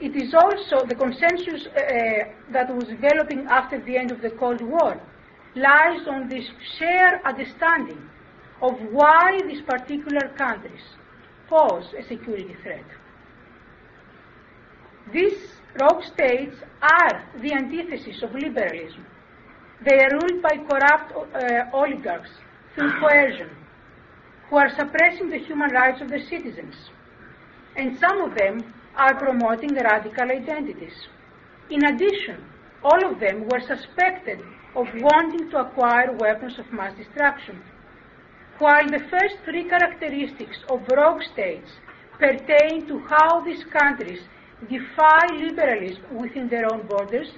It 0.00 0.14
is 0.14 0.34
also 0.34 0.86
the 0.86 0.94
consensus 0.94 1.66
uh, 1.66 1.80
that 2.52 2.74
was 2.74 2.84
developing 2.84 3.46
after 3.48 3.80
the 3.80 3.96
end 3.96 4.10
of 4.10 4.22
the 4.22 4.30
Cold 4.30 4.60
War 4.60 5.00
lies 5.54 6.06
on 6.06 6.28
this 6.28 6.46
shared 6.78 7.20
understanding 7.24 8.08
of 8.62 8.72
why 8.92 9.40
these 9.46 9.62
particular 9.62 10.28
countries 10.36 10.82
pose 11.48 11.86
a 11.98 12.02
security 12.02 12.54
threat. 12.62 12.84
These 15.12 15.56
rogue 15.80 16.04
states 16.04 16.56
are 16.82 17.24
the 17.40 17.52
antithesis 17.52 18.22
of 18.22 18.34
liberalism. 18.34 19.06
They 19.84 19.98
are 19.98 20.10
ruled 20.10 20.42
by 20.42 20.56
corrupt 20.68 21.12
uh, 21.34 21.64
oligarchs 21.72 22.30
through 22.74 22.92
coercion, 23.00 23.50
who 24.48 24.56
are 24.56 24.70
suppressing 24.70 25.30
the 25.30 25.38
human 25.38 25.70
rights 25.70 26.00
of 26.00 26.08
their 26.08 26.24
citizens. 26.26 26.74
And 27.76 27.98
some 27.98 28.20
of 28.20 28.36
them 28.36 28.74
are 28.96 29.18
promoting 29.18 29.74
radical 29.74 30.30
identities. 30.30 30.92
In 31.70 31.84
addition, 31.84 32.44
all 32.84 33.04
of 33.10 33.18
them 33.20 33.48
were 33.48 33.60
suspected 33.60 34.40
of 34.74 34.86
wanting 34.94 35.50
to 35.50 35.58
acquire 35.58 36.12
weapons 36.12 36.58
of 36.58 36.72
mass 36.72 36.96
destruction. 36.96 37.62
While 38.58 38.86
the 38.86 39.04
first 39.10 39.36
three 39.44 39.68
characteristics 39.68 40.58
of 40.68 40.86
rogue 40.94 41.22
states 41.32 41.70
pertain 42.18 42.86
to 42.86 42.98
how 43.08 43.40
these 43.40 43.64
countries 43.64 44.20
defy 44.68 45.26
liberalism 45.32 46.02
within 46.14 46.48
their 46.48 46.70
own 46.72 46.86
borders, 46.86 47.28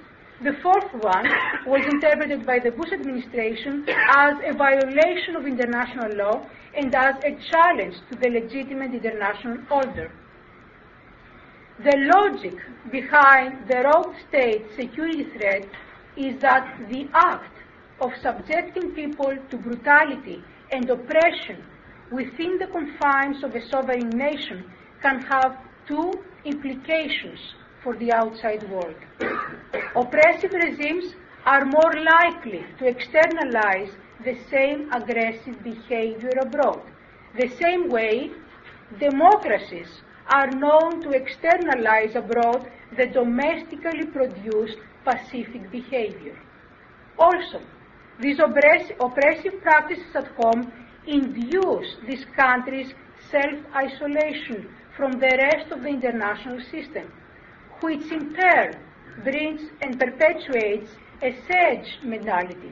the 0.43 0.53
fourth 0.61 0.91
one 1.01 1.25
was 1.65 1.85
interpreted 1.85 2.45
by 2.45 2.59
the 2.59 2.71
Bush 2.71 2.91
administration 2.91 3.85
as 3.87 4.35
a 4.43 4.53
violation 4.57 5.37
of 5.37 5.47
international 5.47 6.17
law 6.17 6.45
and 6.75 6.93
as 6.93 7.15
a 7.23 7.37
challenge 7.49 7.95
to 8.11 8.17
the 8.19 8.29
legitimate 8.29 8.93
international 8.93 9.57
order. 9.71 10.11
The 11.79 12.11
logic 12.13 12.55
behind 12.91 13.67
the 13.69 13.83
rogue 13.83 14.13
state 14.27 14.65
security 14.75 15.23
threat 15.37 15.65
is 16.17 16.39
that 16.41 16.77
the 16.89 17.07
act 17.13 17.57
of 18.01 18.11
subjecting 18.21 18.91
people 18.91 19.33
to 19.49 19.57
brutality 19.57 20.43
and 20.71 20.89
oppression 20.89 21.63
within 22.11 22.57
the 22.57 22.67
confines 22.67 23.43
of 23.43 23.55
a 23.55 23.67
sovereign 23.69 24.09
nation 24.09 24.63
can 25.01 25.21
have 25.21 25.57
two 25.87 26.11
implications 26.45 27.39
for 27.83 27.95
the 27.97 28.11
outside 28.11 28.69
world. 28.69 28.95
Oppressive 29.95 30.53
regimes 30.53 31.13
are 31.45 31.65
more 31.65 31.93
likely 31.93 32.65
to 32.79 32.85
externalize 32.85 33.91
the 34.23 34.37
same 34.49 34.91
aggressive 34.93 35.61
behavior 35.63 36.31
abroad. 36.41 36.81
The 37.39 37.49
same 37.61 37.89
way 37.89 38.31
democracies 38.99 40.01
are 40.27 40.49
known 40.51 41.01
to 41.01 41.09
externalize 41.09 42.15
abroad 42.15 42.69
the 42.95 43.07
domestically 43.07 44.05
produced 44.05 44.77
pacific 45.03 45.69
behavior. 45.71 46.37
Also, 47.17 47.61
these 48.19 48.39
oppressive 48.39 49.61
practices 49.61 50.15
at 50.15 50.27
home 50.35 50.71
induce 51.07 51.95
these 52.07 52.25
countries' 52.35 52.93
self-isolation 53.31 54.69
from 54.95 55.13
the 55.13 55.37
rest 55.37 55.71
of 55.71 55.81
the 55.81 55.89
international 55.89 56.59
system, 56.71 57.11
which 57.81 58.11
in 58.11 58.33
turn 58.35 58.75
brings 59.23 59.61
and 59.81 59.99
perpetuates 59.99 60.91
a 61.21 61.35
siege 61.47 61.99
mentality, 62.03 62.71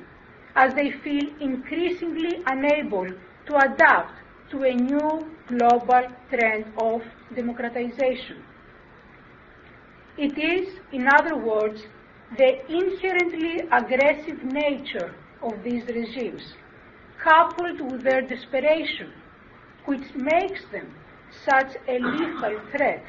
as 0.56 0.74
they 0.74 0.92
feel 0.92 1.26
increasingly 1.40 2.44
unable 2.48 3.08
to 3.46 3.58
adapt 3.58 4.14
to 4.52 4.64
a 4.64 4.74
new 4.74 5.26
global 5.48 6.04
trend 6.30 6.66
of 6.78 7.02
democratization. 7.36 8.44
It 10.18 10.38
is, 10.38 10.80
in 10.92 11.08
other 11.08 11.38
words, 11.38 11.84
the 12.38 12.66
inherently 12.72 13.60
aggressive 13.72 14.42
nature 14.44 15.14
of 15.42 15.62
these 15.64 15.84
regimes, 15.88 16.54
coupled 17.22 17.82
with 17.92 18.04
their 18.04 18.22
desperation, 18.22 19.12
which 19.86 20.14
makes 20.16 20.62
them 20.72 20.94
such 21.46 21.76
a 21.88 22.00
lethal 22.00 22.60
threat 22.72 23.04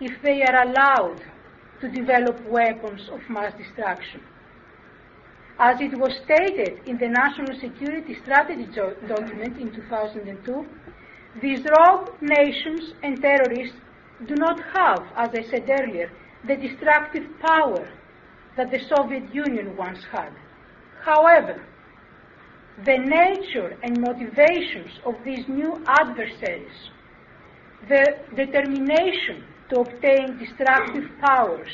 if 0.00 0.22
they 0.22 0.42
are 0.42 0.62
allowed 0.62 1.20
to 1.80 1.88
develop 1.90 2.42
weapons 2.46 3.08
of 3.10 3.20
mass 3.28 3.52
destruction. 3.58 4.20
As 5.58 5.80
it 5.80 5.98
was 5.98 6.14
stated 6.24 6.80
in 6.86 6.98
the 6.98 7.08
National 7.08 7.58
Security 7.58 8.16
Strategy 8.22 8.66
document 9.06 9.58
in 9.58 9.74
2002, 9.74 10.66
these 11.42 11.64
rogue 11.78 12.10
nations 12.22 12.94
and 13.02 13.20
terrorists 13.20 13.76
do 14.26 14.34
not 14.36 14.58
have, 14.74 15.04
as 15.16 15.30
I 15.34 15.42
said 15.42 15.68
earlier, 15.68 16.10
the 16.46 16.56
destructive 16.56 17.26
power 17.40 17.88
that 18.58 18.70
the 18.70 18.80
Soviet 18.94 19.34
Union 19.34 19.74
once 19.76 20.00
had. 20.12 20.32
However, 21.02 21.64
the 22.84 22.98
nature 22.98 23.78
and 23.82 23.98
motivations 24.00 24.90
of 25.06 25.14
these 25.24 25.44
new 25.48 25.82
adversaries 25.86 26.90
the 27.88 28.04
determination 28.34 29.44
to 29.70 29.80
obtain 29.80 30.38
destructive 30.38 31.04
powers, 31.20 31.70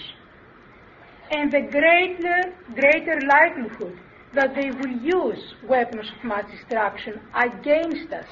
and 1.30 1.50
the 1.50 1.62
greater, 1.62 2.54
greater 2.74 3.18
likelihood 3.26 3.98
that 4.34 4.54
they 4.54 4.70
will 4.70 4.96
use 5.00 5.54
weapons 5.66 6.06
of 6.14 6.24
mass 6.24 6.44
destruction 6.50 7.20
against 7.34 8.12
us 8.12 8.26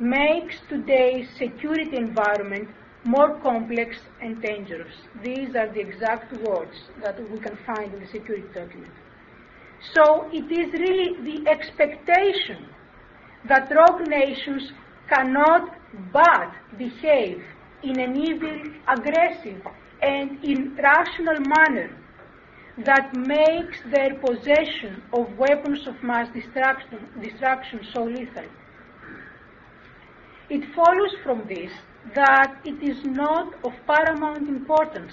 makes 0.00 0.56
today's 0.68 1.28
security 1.38 1.96
environment 1.96 2.68
more 3.08 3.40
complex 3.40 3.96
and 4.20 4.42
dangerous. 4.42 4.94
These 5.24 5.56
are 5.56 5.72
the 5.72 5.80
exact 5.80 6.30
words 6.46 6.76
that 7.02 7.16
we 7.30 7.38
can 7.38 7.56
find 7.66 7.94
in 7.94 8.00
the 8.00 8.06
security 8.06 8.48
document. 8.54 8.92
So 9.94 10.28
it 10.30 10.48
is 10.60 10.68
really 10.84 11.08
the 11.28 11.48
expectation 11.48 12.66
that 13.48 13.72
rogue 13.74 14.06
nations 14.06 14.72
cannot 15.08 15.74
but 16.12 16.52
behave 16.76 17.42
in 17.82 17.98
an 17.98 18.14
evil, 18.20 18.60
aggressive, 18.86 19.62
and 20.02 20.44
irrational 20.44 21.40
manner 21.56 21.90
that 22.84 23.14
makes 23.14 23.78
their 23.90 24.14
possession 24.26 25.02
of 25.14 25.26
weapons 25.38 25.86
of 25.86 25.94
mass 26.02 26.28
destruction, 26.34 26.98
destruction 27.22 27.80
so 27.94 28.04
lethal. 28.04 28.50
It 30.50 30.62
follows 30.74 31.14
from 31.22 31.46
this 31.48 31.72
that 32.14 32.60
it 32.64 32.82
is 32.82 33.04
not 33.04 33.52
of 33.64 33.72
paramount 33.86 34.48
importance 34.48 35.12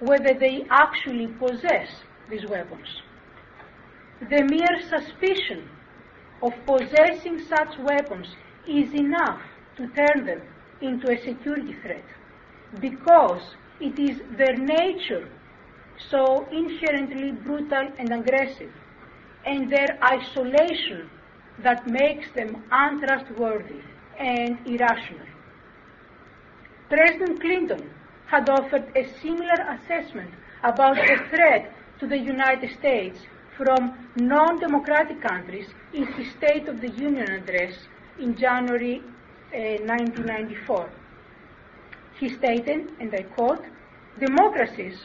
whether 0.00 0.34
they 0.38 0.64
actually 0.70 1.26
possess 1.38 1.88
these 2.30 2.46
weapons. 2.46 2.88
The 4.20 4.42
mere 4.44 4.80
suspicion 4.88 5.68
of 6.42 6.52
possessing 6.66 7.38
such 7.46 7.78
weapons 7.78 8.26
is 8.66 8.92
enough 8.94 9.40
to 9.76 9.88
turn 9.88 10.26
them 10.26 10.42
into 10.80 11.10
a 11.10 11.22
security 11.22 11.76
threat 11.82 12.04
because 12.80 13.42
it 13.80 13.98
is 13.98 14.20
their 14.38 14.56
nature 14.56 15.28
so 16.10 16.46
inherently 16.50 17.32
brutal 17.32 17.88
and 17.98 18.10
aggressive 18.12 18.72
and 19.44 19.70
their 19.70 19.98
isolation 20.04 21.10
that 21.62 21.86
makes 21.86 22.30
them 22.34 22.62
untrustworthy 22.70 23.80
and 24.18 24.58
irrational. 24.66 25.26
President 26.90 27.40
Clinton 27.40 27.88
had 28.26 28.48
offered 28.50 28.84
a 28.96 29.06
similar 29.22 29.58
assessment 29.74 30.34
about 30.64 30.96
the 30.96 31.18
threat 31.30 31.72
to 32.00 32.08
the 32.08 32.18
United 32.18 32.68
States 32.78 33.16
from 33.56 34.08
non-democratic 34.16 35.22
countries 35.22 35.68
in 35.94 36.04
his 36.14 36.32
State 36.32 36.66
of 36.66 36.80
the 36.80 36.90
Union 36.90 37.30
address 37.30 37.74
in 38.18 38.36
January 38.36 38.96
uh, 39.54 39.86
1994. 39.86 40.90
He 42.18 42.28
stated, 42.28 42.90
and 42.98 43.14
I 43.14 43.22
quote, 43.22 43.64
democracies 44.18 44.98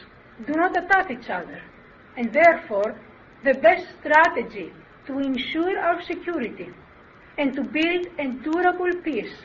do 0.44 0.54
not 0.54 0.76
attack 0.76 1.12
each 1.12 1.30
other, 1.30 1.62
and 2.16 2.32
therefore 2.32 2.98
the 3.44 3.54
best 3.54 3.86
strategy 4.00 4.72
to 5.06 5.20
ensure 5.20 5.78
our 5.78 6.02
security 6.02 6.68
and 7.38 7.54
to 7.54 7.62
build 7.62 8.06
a 8.18 8.26
durable 8.42 8.92
peace 9.04 9.36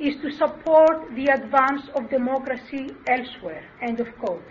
is 0.00 0.16
to 0.22 0.30
support 0.32 1.14
the 1.14 1.26
advance 1.26 1.88
of 1.94 2.08
democracy 2.08 2.88
elsewhere. 3.06 3.64
End 3.82 4.00
of 4.00 4.08
quote. 4.18 4.48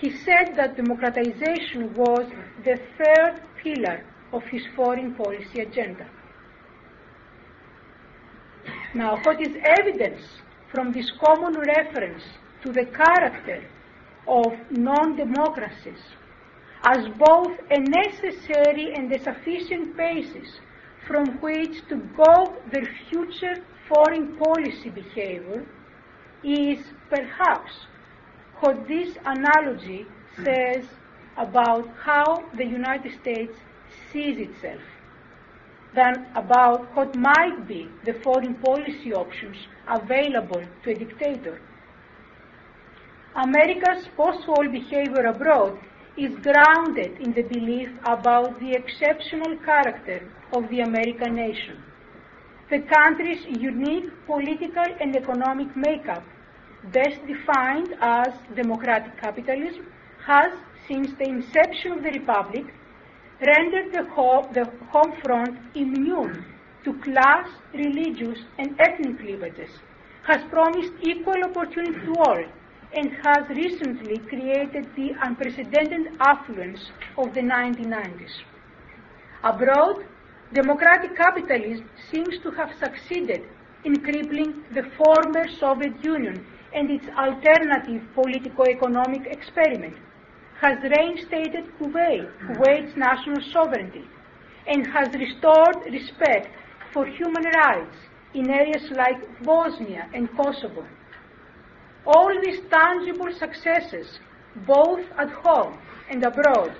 He 0.00 0.10
said 0.10 0.54
that 0.56 0.76
democratization 0.76 1.94
was 1.94 2.30
the 2.64 2.78
third 2.98 3.42
pillar 3.62 4.04
of 4.32 4.42
his 4.44 4.62
foreign 4.76 5.14
policy 5.14 5.60
agenda. 5.60 6.06
Now, 8.94 9.18
what 9.22 9.40
is 9.40 9.56
evidence 9.64 10.22
from 10.72 10.92
this 10.92 11.10
common 11.24 11.54
reference 11.54 12.22
to 12.62 12.72
the 12.72 12.84
character 12.84 13.64
of 14.26 14.52
non-democracies 14.70 16.02
as 16.84 17.08
both 17.18 17.58
a 17.70 17.78
necessary 17.80 18.94
and 18.94 19.12
a 19.12 19.22
sufficient 19.22 19.96
basis 19.96 20.60
from 21.06 21.26
which 21.40 21.80
to 21.88 21.96
gauge 21.96 22.72
their 22.72 22.88
future 23.08 23.56
foreign 23.88 24.36
policy 24.36 24.90
behavior 24.90 25.66
is 26.44 26.78
perhaps 27.08 27.72
what 28.60 28.86
this 28.86 29.16
analogy 29.24 30.06
says 30.44 30.84
about 31.36 31.88
how 32.02 32.44
the 32.56 32.64
United 32.64 33.12
States 33.20 33.56
sees 34.12 34.38
itself 34.38 34.80
than 35.94 36.26
about 36.34 36.94
what 36.94 37.14
might 37.16 37.66
be 37.66 37.88
the 38.04 38.14
foreign 38.24 38.54
policy 38.56 39.12
options 39.12 39.56
available 39.88 40.62
to 40.82 40.90
a 40.90 40.94
dictator. 40.94 41.60
America's 43.36 44.06
post-war 44.16 44.68
behavior 44.70 45.26
abroad 45.26 45.78
is 46.16 46.34
grounded 46.42 47.20
in 47.20 47.32
the 47.32 47.42
belief 47.42 47.88
about 48.04 48.58
the 48.58 48.72
exceptional 48.72 49.56
character 49.64 50.30
of 50.52 50.68
the 50.70 50.80
American 50.80 51.34
nation. 51.34 51.82
The 52.70 52.80
country's 52.80 53.44
unique 53.46 54.10
political 54.26 54.84
and 55.00 55.16
economic 55.16 55.74
makeup, 55.74 56.22
best 56.92 57.18
defined 57.26 57.94
as 58.00 58.28
democratic 58.54 59.18
capitalism, 59.18 59.86
has, 60.26 60.52
since 60.86 61.12
the 61.14 61.28
inception 61.28 61.92
of 61.92 62.02
the 62.02 62.10
Republic, 62.10 62.66
rendered 63.46 63.94
the, 63.94 64.04
ho- 64.10 64.50
the 64.52 64.66
home 64.90 65.14
front 65.24 65.56
immune 65.74 66.44
to 66.84 66.92
class, 67.00 67.48
religious, 67.72 68.38
and 68.58 68.78
ethnic 68.78 69.18
cleavages, 69.18 69.70
has 70.24 70.42
promised 70.50 70.92
equal 71.00 71.42
opportunity 71.44 71.98
to 72.04 72.14
all, 72.20 72.44
and 72.94 73.10
has 73.24 73.48
recently 73.48 74.18
created 74.28 74.86
the 74.94 75.12
unprecedented 75.22 76.12
affluence 76.20 76.90
of 77.16 77.32
the 77.32 77.40
1990s. 77.40 78.42
Abroad, 79.42 80.04
democratic 80.54 81.16
capitalism 81.16 81.88
seems 82.10 82.38
to 82.42 82.50
have 82.52 82.70
succeeded 82.78 83.42
in 83.84 83.96
crippling 83.96 84.64
the 84.74 84.82
former 84.96 85.46
Soviet 85.58 86.02
Union 86.02 86.44
and 86.74 86.90
its 86.90 87.06
alternative 87.16 88.02
politico-economic 88.14 89.26
experiment, 89.26 89.96
has 90.60 90.78
reinstated 90.82 91.64
Kuwait, 91.78 92.28
Kuwait's 92.46 92.96
national 92.96 93.40
sovereignty, 93.52 94.04
and 94.66 94.86
has 94.86 95.08
restored 95.14 95.76
respect 95.90 96.48
for 96.92 97.06
human 97.06 97.44
rights 97.44 97.96
in 98.34 98.50
areas 98.50 98.90
like 98.96 99.20
Bosnia 99.44 100.08
and 100.14 100.28
Kosovo. 100.36 100.86
All 102.06 102.32
these 102.44 102.60
tangible 102.70 103.32
successes, 103.38 104.18
both 104.66 105.04
at 105.18 105.30
home 105.30 105.78
and 106.10 106.24
abroad, 106.24 106.74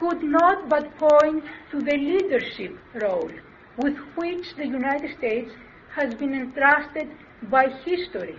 could 0.00 0.22
not 0.22 0.68
but 0.68 0.96
point 0.98 1.44
to 1.70 1.80
the 1.80 1.96
leadership 1.96 2.76
role 3.02 3.30
with 3.76 3.96
which 4.16 4.54
the 4.56 4.66
United 4.66 5.16
States 5.18 5.52
has 5.94 6.14
been 6.14 6.34
entrusted 6.34 7.08
by 7.50 7.68
history, 7.84 8.36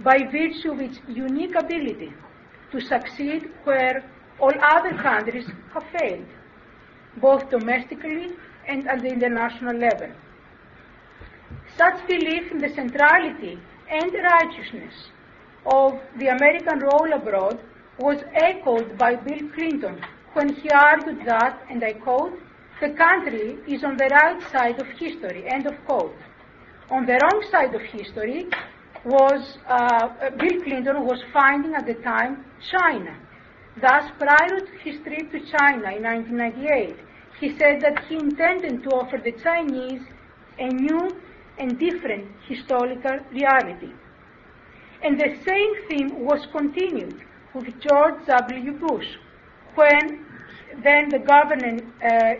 by 0.00 0.18
virtue 0.30 0.72
of 0.72 0.80
its 0.80 0.98
unique 1.08 1.54
ability 1.54 2.12
to 2.72 2.80
succeed 2.80 3.50
where 3.64 4.04
all 4.40 4.52
other 4.60 4.94
countries 4.94 5.46
have 5.72 5.84
failed, 5.98 6.26
both 7.18 7.48
domestically 7.50 8.28
and 8.66 8.88
at 8.88 9.00
the 9.00 9.08
international 9.08 9.76
level. 9.76 10.10
Such 11.76 12.06
belief 12.06 12.50
in 12.50 12.58
the 12.58 12.68
centrality 12.74 13.58
and 13.90 14.12
righteousness 14.12 14.94
of 15.66 16.00
the 16.18 16.28
American 16.28 16.80
role 16.80 17.12
abroad 17.12 17.60
was 17.98 18.18
echoed 18.34 18.98
by 18.98 19.14
Bill 19.14 19.48
Clinton 19.54 20.00
when 20.34 20.54
he 20.54 20.68
argued 20.70 21.24
that, 21.26 21.62
and 21.70 21.82
I 21.82 21.92
quote, 21.94 22.38
the 22.80 22.90
country 22.90 23.58
is 23.68 23.84
on 23.84 23.96
the 23.96 24.06
right 24.06 24.42
side 24.50 24.80
of 24.80 24.86
history, 24.98 25.44
end 25.48 25.66
of 25.66 25.74
quote. 25.86 26.14
On 26.90 27.06
the 27.06 27.18
wrong 27.22 27.44
side 27.50 27.74
of 27.74 27.80
history 27.80 28.46
was, 29.04 29.58
uh, 29.68 30.30
Bill 30.38 30.62
Clinton 30.62 31.04
was 31.04 31.22
finding 31.32 31.74
at 31.74 31.86
the 31.86 31.94
time 32.02 32.44
China. 32.70 33.16
Thus, 33.80 34.10
prior 34.18 34.60
to 34.60 34.78
his 34.82 35.00
trip 35.02 35.30
to 35.32 35.40
China 35.56 35.90
in 35.96 36.02
1998, 36.02 36.96
he 37.40 37.56
said 37.58 37.80
that 37.80 38.04
he 38.08 38.16
intended 38.16 38.82
to 38.82 38.88
offer 38.90 39.18
the 39.22 39.32
Chinese 39.42 40.02
a 40.58 40.68
new 40.68 41.10
and 41.58 41.78
different 41.78 42.28
historical 42.48 43.18
reality. 43.32 43.92
And 45.02 45.18
the 45.18 45.36
same 45.46 45.72
theme 45.88 46.24
was 46.24 46.46
continued 46.52 47.20
with 47.54 47.66
George 47.80 48.26
W. 48.26 48.72
Bush, 48.72 49.06
when 49.74 50.24
then 50.82 51.08
the 51.08 51.18
government 51.18 51.82
uh, 52.02 52.34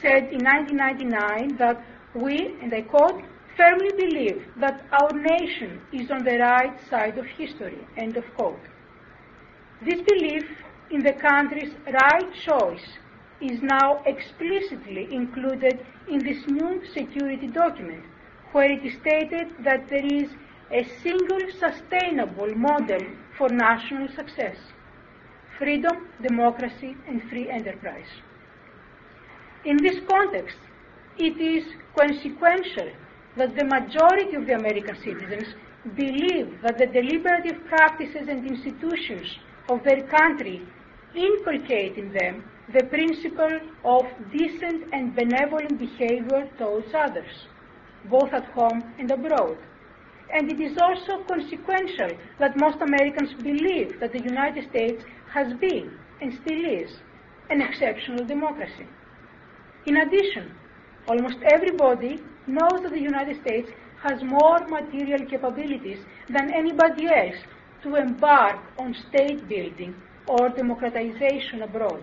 said 0.00 0.32
in 0.32 0.44
1999 0.44 1.56
that 1.58 1.84
we, 2.14 2.56
and 2.62 2.72
I 2.72 2.82
quote, 2.82 3.22
firmly 3.56 3.90
believe 3.96 4.44
that 4.56 4.84
our 4.92 5.12
nation 5.12 5.80
is 5.92 6.10
on 6.10 6.24
the 6.24 6.38
right 6.38 6.76
side 6.88 7.18
of 7.18 7.26
history, 7.26 7.78
end 7.96 8.16
of 8.16 8.24
quote. 8.34 8.60
This 9.84 10.00
belief 10.02 10.44
in 10.90 11.02
the 11.02 11.12
country's 11.12 11.72
right 11.86 12.32
choice 12.34 12.86
is 13.40 13.60
now 13.62 14.02
explicitly 14.06 15.08
included 15.12 15.84
in 16.08 16.18
this 16.18 16.46
new 16.46 16.82
security 16.92 17.48
document, 17.48 18.04
where 18.52 18.70
it 18.70 18.84
is 18.84 18.94
stated 19.00 19.48
that 19.64 19.88
there 19.88 20.06
is 20.06 20.30
a 20.70 20.84
single 21.02 21.40
sustainable 21.58 22.54
model 22.56 23.00
for 23.36 23.48
national 23.48 24.08
success 24.08 24.56
freedom, 25.58 26.08
democracy, 26.22 26.96
and 27.08 27.22
free 27.30 27.48
enterprise. 27.50 28.12
In 29.64 29.76
this 29.78 29.96
context, 30.10 30.56
it 31.16 31.38
is 31.40 31.64
consequential 31.98 32.90
that 33.36 33.56
the 33.56 33.64
majority 33.64 34.36
of 34.36 34.46
the 34.46 34.54
American 34.54 34.96
citizens 35.02 35.54
believe 35.96 36.60
that 36.62 36.78
the 36.78 36.86
deliberative 36.86 37.64
practices 37.66 38.28
and 38.28 38.46
institutions 38.46 39.26
of 39.68 39.82
their 39.84 40.02
country 40.08 40.62
inculcate 41.14 41.96
in 41.96 42.12
them 42.12 42.44
the 42.72 42.84
principle 42.84 43.60
of 43.84 44.02
decent 44.32 44.84
and 44.92 45.14
benevolent 45.14 45.78
behavior 45.78 46.48
towards 46.58 46.88
others, 46.94 47.46
both 48.10 48.32
at 48.32 48.44
home 48.46 48.82
and 48.98 49.10
abroad. 49.10 49.58
And 50.32 50.50
it 50.50 50.60
is 50.60 50.76
also 50.80 51.22
consequential 51.24 52.10
that 52.38 52.58
most 52.58 52.78
Americans 52.80 53.34
believe 53.42 54.00
that 54.00 54.12
the 54.12 54.22
United 54.22 54.68
States 54.70 55.04
has 55.34 55.52
been 55.54 55.90
and 56.20 56.32
still 56.42 56.64
is 56.64 56.90
an 57.50 57.60
exceptional 57.60 58.24
democracy. 58.24 58.86
In 59.86 59.96
addition, 59.96 60.54
almost 61.08 61.38
everybody 61.52 62.20
knows 62.46 62.82
that 62.82 62.92
the 62.92 63.00
United 63.00 63.40
States 63.42 63.68
has 64.00 64.22
more 64.22 64.60
material 64.68 65.26
capabilities 65.28 65.98
than 66.28 66.54
anybody 66.54 67.06
else 67.06 67.40
to 67.82 67.96
embark 67.96 68.58
on 68.78 68.94
state 69.08 69.48
building 69.48 69.94
or 70.28 70.48
democratization 70.50 71.62
abroad. 71.62 72.02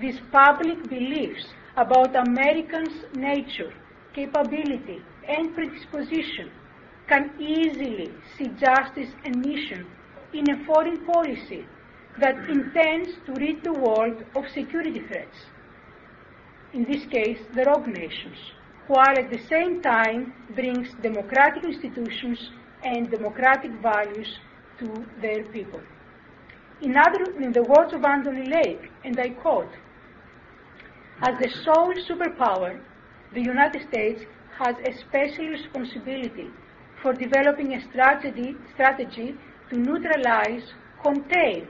These 0.00 0.20
public 0.30 0.88
beliefs 0.88 1.46
about 1.76 2.14
Americans' 2.14 3.04
nature, 3.14 3.72
capability, 4.14 5.00
and 5.26 5.54
predisposition 5.54 6.50
can 7.08 7.30
easily 7.40 8.12
see 8.36 8.48
justice 8.60 9.10
and 9.24 9.44
mission 9.44 9.86
in 10.32 10.48
a 10.50 10.64
foreign 10.66 11.04
policy 11.06 11.64
that 12.18 12.36
intends 12.48 13.10
to 13.26 13.32
rid 13.34 13.62
the 13.62 13.72
world 13.72 14.24
of 14.34 14.44
security 14.52 15.00
threats. 15.06 15.36
In 16.72 16.84
this 16.84 17.04
case, 17.10 17.38
the 17.54 17.64
rogue 17.64 17.86
nations, 17.86 18.36
while 18.86 19.18
at 19.18 19.30
the 19.30 19.40
same 19.48 19.82
time 19.82 20.32
brings 20.54 20.88
democratic 21.02 21.64
institutions 21.64 22.50
and 22.84 23.10
democratic 23.10 23.70
values 23.82 24.38
to 24.78 25.04
their 25.20 25.44
people. 25.44 25.80
In, 26.82 26.96
other, 26.96 27.24
in 27.38 27.52
the 27.52 27.62
words 27.62 27.92
of 27.92 28.04
Anthony 28.04 28.48
Lake, 28.48 28.90
and 29.04 29.18
I 29.20 29.30
quote, 29.30 29.70
as 31.22 31.38
the 31.38 31.50
sole 31.64 31.92
superpower, 32.08 32.80
the 33.34 33.42
United 33.42 33.86
States 33.88 34.22
has 34.58 34.74
a 34.86 34.96
special 35.06 35.48
responsibility 35.48 36.48
for 37.02 37.12
developing 37.12 37.74
a 37.74 37.90
strategy, 37.90 38.56
strategy 38.74 39.34
to 39.68 39.76
neutralize, 39.76 40.62
contain, 41.02 41.66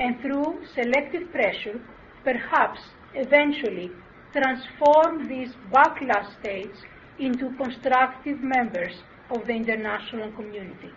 and 0.00 0.18
through 0.22 0.60
selective 0.74 1.30
pressure, 1.30 1.78
perhaps 2.24 2.80
eventually 3.14 3.90
transform 4.32 5.28
these 5.28 5.50
backlash 5.72 6.40
states 6.40 6.78
into 7.18 7.54
constructive 7.56 8.38
members 8.42 8.92
of 9.30 9.46
the 9.46 9.52
international 9.52 10.32
community. 10.32 10.90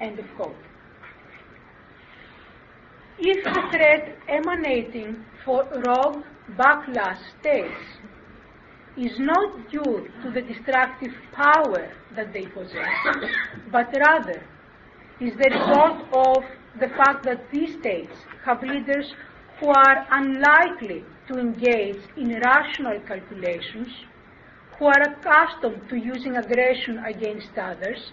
End 0.00 0.18
of 0.18 0.24
quote. 0.36 0.56
If 3.18 3.44
the 3.44 3.62
threat 3.70 4.16
emanating 4.28 5.22
for 5.44 5.64
rogue 5.86 6.24
backlash 6.58 7.18
states 7.40 7.84
is 8.96 9.12
not 9.18 9.70
due 9.70 10.08
to 10.22 10.30
the 10.32 10.40
destructive 10.40 11.12
power 11.34 11.92
that 12.16 12.32
they 12.32 12.46
possess, 12.46 12.88
but 13.70 13.88
rather 13.92 14.42
is 15.20 15.32
the 15.36 15.50
result 15.50 16.02
of 16.14 16.42
the 16.78 16.88
fact 16.88 17.24
that 17.24 17.50
these 17.50 17.78
states 17.80 18.12
have 18.44 18.62
leaders 18.62 19.12
who 19.58 19.68
are 19.68 20.06
unlikely 20.12 21.04
to 21.28 21.38
engage 21.38 22.00
in 22.16 22.40
rational 22.40 22.98
calculations, 23.06 23.88
who 24.78 24.86
are 24.86 25.02
accustomed 25.02 25.88
to 25.88 25.96
using 25.96 26.36
aggression 26.36 26.98
against 27.04 27.56
others, 27.58 28.12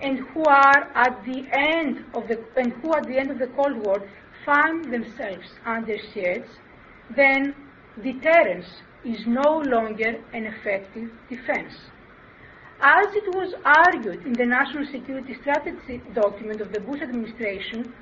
and 0.00 0.18
who 0.32 0.42
are 0.44 0.90
at 0.94 1.22
the 1.24 1.44
end 1.52 2.04
of 2.14 2.26
the 2.26 2.42
and 2.56 2.72
who 2.80 2.94
at 2.94 3.06
the 3.06 3.18
end 3.18 3.30
of 3.30 3.38
the 3.38 3.48
Cold 3.48 3.76
War 3.84 4.02
find 4.44 4.92
themselves 4.92 5.46
under 5.66 5.96
siege, 6.12 6.48
then 7.14 7.54
deterrence 8.02 8.66
is 9.04 9.20
no 9.26 9.58
longer 9.58 10.14
an 10.32 10.46
effective 10.46 11.10
defense. 11.28 11.74
As 12.82 13.14
it 13.14 13.34
was 13.34 13.52
argued 13.62 14.24
in 14.24 14.32
the 14.32 14.46
National 14.46 14.86
Security 14.90 15.36
Strategy 15.42 16.00
document 16.14 16.62
of 16.62 16.72
the 16.72 16.80
Bush 16.80 17.02
administration, 17.02 17.92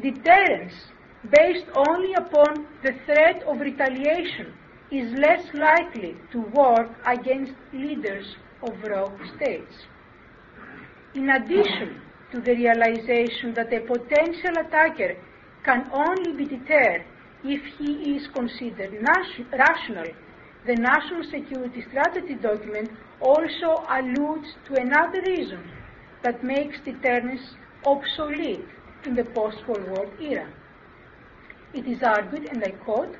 deterrence 0.00 0.74
based 1.28 1.66
only 1.74 2.14
upon 2.14 2.66
the 2.84 2.92
threat 3.04 3.42
of 3.42 3.58
retaliation 3.58 4.54
is 4.92 5.12
less 5.18 5.42
likely 5.54 6.16
to 6.30 6.40
work 6.54 6.88
against 7.04 7.52
leaders 7.72 8.36
of 8.62 8.70
rogue 8.88 9.18
states. 9.34 9.74
In 11.16 11.30
addition 11.30 12.00
to 12.30 12.40
the 12.40 12.54
realization 12.54 13.54
that 13.54 13.72
a 13.72 13.80
potential 13.80 14.52
attacker 14.64 15.16
can 15.64 15.90
only 15.92 16.32
be 16.32 16.44
deterred 16.44 17.04
if 17.42 17.60
he 17.76 18.14
is 18.14 18.28
considered 18.28 18.94
rational, 19.52 20.06
the 20.66 20.76
National 20.76 21.24
Security 21.24 21.84
Strategy 21.88 22.34
document 22.34 22.90
also 23.20 23.84
alludes 23.88 24.46
to 24.66 24.74
another 24.74 25.20
reason 25.22 25.62
that 26.22 26.44
makes 26.44 26.76
deterrence 26.84 27.40
obsolete 27.84 28.64
in 29.04 29.14
the 29.14 29.24
post-Cold 29.24 29.88
War 29.88 30.06
era. 30.20 30.48
It 31.74 31.86
is 31.86 32.02
argued, 32.02 32.48
and 32.50 32.62
I 32.62 32.70
quote, 32.70 33.16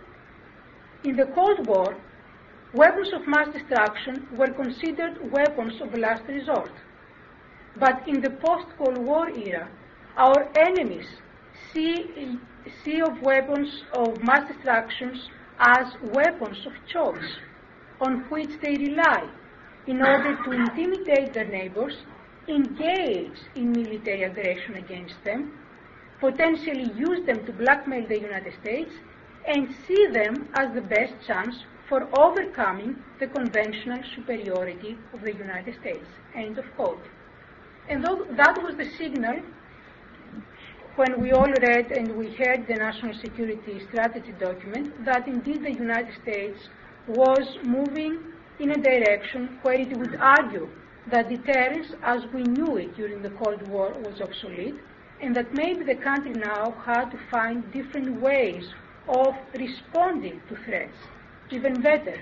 in 1.04 1.16
the 1.16 1.26
Cold 1.34 1.66
War, 1.66 1.96
weapons 2.74 3.08
of 3.12 3.26
mass 3.26 3.48
destruction 3.52 4.28
were 4.36 4.52
considered 4.52 5.32
weapons 5.32 5.80
of 5.80 5.94
last 5.98 6.22
resort. 6.28 6.70
But 7.80 8.06
in 8.06 8.20
the 8.20 8.30
post-Cold 8.30 8.98
War 8.98 9.28
era, 9.30 9.68
our 10.16 10.48
enemies 10.56 11.06
see, 11.72 12.38
see 12.84 13.00
of 13.00 13.20
weapons 13.20 13.82
of 13.94 14.22
mass 14.22 14.46
destructions 14.52 15.28
as 15.62 15.86
weapons 16.12 16.66
of 16.66 16.72
choice 16.92 17.36
on 18.00 18.24
which 18.30 18.50
they 18.60 18.76
rely 18.76 19.28
in 19.86 20.02
order 20.02 20.36
to 20.44 20.50
intimidate 20.50 21.32
their 21.32 21.46
neighbors, 21.46 21.94
engage 22.48 23.38
in 23.54 23.70
military 23.70 24.24
aggression 24.24 24.74
against 24.74 25.14
them, 25.24 25.52
potentially 26.18 26.90
use 26.96 27.24
them 27.26 27.46
to 27.46 27.52
blackmail 27.52 28.06
the 28.08 28.20
United 28.20 28.52
States, 28.60 28.92
and 29.46 29.68
see 29.86 30.06
them 30.08 30.48
as 30.54 30.72
the 30.74 30.80
best 30.80 31.14
chance 31.26 31.54
for 31.88 32.08
overcoming 32.18 32.96
the 33.20 33.26
conventional 33.26 34.00
superiority 34.16 34.96
of 35.12 35.20
the 35.20 35.32
United 35.32 35.78
States. 35.80 36.06
End 36.34 36.58
of 36.58 36.64
quote. 36.74 37.04
And 37.88 38.04
that 38.04 38.62
was 38.62 38.76
the 38.76 38.88
signal 38.96 39.42
when 40.96 41.20
we 41.22 41.32
all 41.32 41.50
read 41.62 41.90
and 41.90 42.14
we 42.16 42.34
heard 42.34 42.66
the 42.68 42.74
national 42.74 43.14
security 43.20 43.80
strategy 43.88 44.32
document 44.38 44.92
that 45.06 45.26
indeed 45.26 45.64
the 45.64 45.72
United 45.72 46.12
States 46.22 46.58
was 47.08 47.42
moving 47.64 48.20
in 48.60 48.70
a 48.72 48.76
direction 48.76 49.58
where 49.62 49.80
it 49.80 49.96
would 49.96 50.14
argue 50.16 50.68
that 51.10 51.30
deterrence 51.30 51.86
as 52.02 52.20
we 52.34 52.42
knew 52.42 52.76
it 52.76 52.94
during 52.94 53.22
the 53.22 53.30
Cold 53.30 53.62
War 53.68 53.94
was 54.00 54.20
obsolete 54.20 54.76
and 55.22 55.34
that 55.34 55.54
maybe 55.54 55.84
the 55.84 55.94
country 55.94 56.34
now 56.34 56.74
had 56.84 57.10
to 57.10 57.18
find 57.30 57.64
different 57.72 58.20
ways 58.20 58.64
of 59.08 59.34
responding 59.54 60.40
to 60.48 60.56
threats. 60.64 60.96
Even 61.50 61.80
better, 61.80 62.20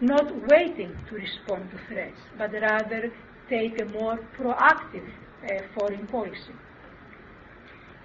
not 0.00 0.24
waiting 0.48 0.94
to 1.08 1.14
respond 1.14 1.70
to 1.70 1.78
threats, 1.88 2.18
but 2.36 2.52
rather 2.52 3.12
take 3.48 3.80
a 3.80 3.84
more 3.86 4.18
proactive 4.38 5.08
uh, 5.44 5.62
foreign 5.78 6.06
policy. 6.08 6.52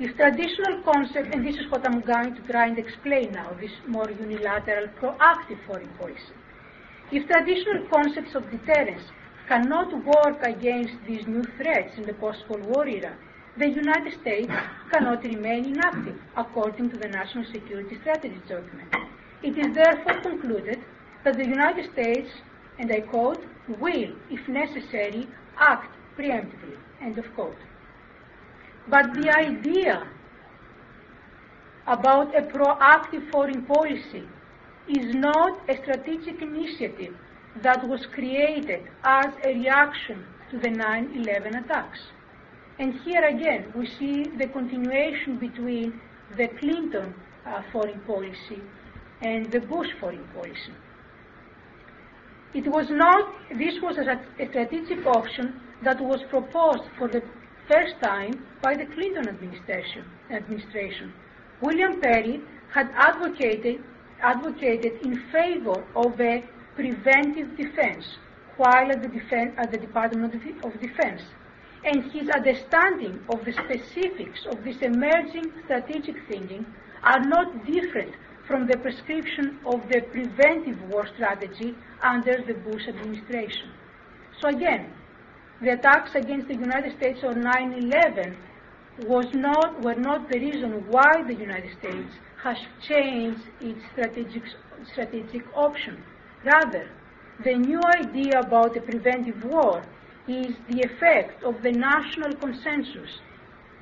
If 0.04 0.18
traditional 0.18 0.82
concept, 0.82 1.32
and 1.32 1.46
this 1.46 1.58
is 1.58 1.70
what 1.70 1.86
I'm 1.86 2.02
going 2.02 2.34
to 2.34 2.42
try 2.52 2.66
and 2.66 2.80
explain 2.80 3.34
now, 3.34 3.56
this 3.62 3.70
more 3.88 4.10
unilateral, 4.10 4.88
proactive 5.00 5.64
foreign 5.68 5.90
policy. 5.90 6.34
If 7.12 7.28
traditional 7.28 7.86
concepts 7.88 8.34
of 8.34 8.50
deterrence 8.50 9.04
cannot 9.48 9.94
work 10.04 10.42
against 10.42 10.94
these 11.06 11.28
new 11.28 11.44
threats 11.56 11.96
in 11.98 12.08
the 12.08 12.16
post-Cold 12.16 12.64
War 12.64 12.88
era, 12.88 13.16
the 13.60 13.70
United 13.70 14.20
States 14.22 14.52
cannot 14.92 15.24
remain 15.24 15.66
inactive, 15.66 16.20
according 16.36 16.90
to 16.90 16.98
the 16.98 17.08
National 17.08 17.46
Security 17.54 18.00
Strategy 18.02 18.42
document. 18.50 18.92
It 19.44 19.56
is 19.56 19.76
therefore 19.76 20.20
concluded 20.24 20.80
that 21.24 21.38
the 21.38 21.46
United 21.46 21.92
States, 21.94 22.30
and 22.80 22.92
I 22.92 23.02
quote, 23.02 23.46
will, 23.68 24.16
if 24.32 24.48
necessary, 24.48 25.28
act 25.60 25.94
preemptively, 26.18 26.78
end 27.02 27.20
of 27.20 27.26
quote. 27.36 27.56
But 28.88 29.14
the 29.14 29.30
idea 29.30 30.08
about 31.88 32.36
a 32.36 32.42
proactive 32.42 33.32
foreign 33.32 33.64
policy 33.66 34.24
is 34.88 35.14
not 35.16 35.70
a 35.70 35.78
strategic 35.84 36.42
initiative 36.42 37.16
that 37.62 37.88
was 37.88 38.06
created 38.14 38.84
as 39.04 39.28
a 39.44 39.54
reaction 39.54 40.26
to 40.50 40.58
the 40.58 40.70
9-11 40.70 41.66
attacks. 41.66 42.00
And 42.80 43.00
here 43.02 43.24
again, 43.24 43.72
we 43.76 43.88
see 44.00 44.26
the 44.38 44.48
continuation 44.48 45.38
between 45.38 46.00
the 46.38 46.48
Clinton 46.60 47.14
uh, 47.46 47.62
foreign 47.72 48.00
policy 48.02 48.62
and 49.22 49.52
the 49.52 49.60
Bush 49.60 49.90
foreign 50.00 50.28
policy. 50.34 50.74
It 52.54 52.68
was 52.68 52.88
not, 52.90 53.34
this 53.58 53.76
was 53.82 53.98
a, 53.98 54.44
a 54.44 54.50
strategic 54.50 55.06
option 55.06 55.62
that 55.84 56.02
was 56.02 56.22
proposed 56.30 56.84
for 56.98 57.08
the 57.08 57.22
first 57.68 57.96
time 58.02 58.46
by 58.62 58.76
the 58.76 58.86
Clinton 58.86 59.28
administration. 59.28 60.06
administration. 60.30 61.14
William 61.62 62.02
Perry 62.02 62.42
had 62.74 62.90
advocated, 62.96 63.84
advocated 64.22 65.02
in 65.02 65.22
favor 65.32 65.84
of 65.96 66.20
a 66.20 66.44
preventive 66.76 67.56
defense 67.58 68.06
while 68.58 68.92
at 68.92 69.02
the, 69.02 69.08
defen 69.08 69.54
at 69.58 69.72
the 69.72 69.78
Department 69.78 70.34
of 70.64 70.82
Defense. 70.82 71.22
And 71.84 72.12
his 72.12 72.30
understanding 72.30 73.20
of 73.30 73.44
the 73.44 73.54
specifics 73.54 74.46
of 74.46 74.64
this 74.64 74.78
emerging 74.82 75.52
strategic 75.66 76.16
thinking 76.28 76.66
are 77.04 77.20
not 77.20 77.66
different 77.66 78.14
from 78.48 78.68
the 78.68 78.78
prescription 78.78 79.58
of 79.66 79.82
the 79.90 80.02
preventive 80.12 80.80
war 80.90 81.08
strategy 81.16 81.76
under 82.04 82.44
the 82.46 82.54
Bush 82.54 82.88
administration. 82.88 83.72
So 84.40 84.50
again, 84.50 84.94
the 85.62 85.74
attacks 85.74 86.16
against 86.16 86.48
the 86.48 86.56
United 86.56 86.96
States 86.98 87.20
on 87.24 87.36
9-11 87.44 88.36
was 89.08 89.26
not, 89.34 89.82
were 89.82 89.96
not 89.96 90.30
the 90.30 90.40
reason 90.40 90.84
why 90.90 91.24
the 91.28 91.36
United 91.36 91.72
States 91.80 92.14
has 92.44 92.58
changed 92.88 93.42
its 93.62 93.80
strategic, 93.92 94.44
strategic 94.92 95.44
option. 95.56 96.04
Rather, 96.44 96.90
the 97.44 97.54
new 97.54 97.80
idea 97.96 98.40
about 98.40 98.76
a 98.76 98.82
preventive 98.82 99.44
war 99.46 99.84
is 100.28 100.56
the 100.70 100.82
effect 100.82 101.44
of 101.44 101.62
the 101.62 101.72
national 101.72 102.36
consensus 102.36 103.20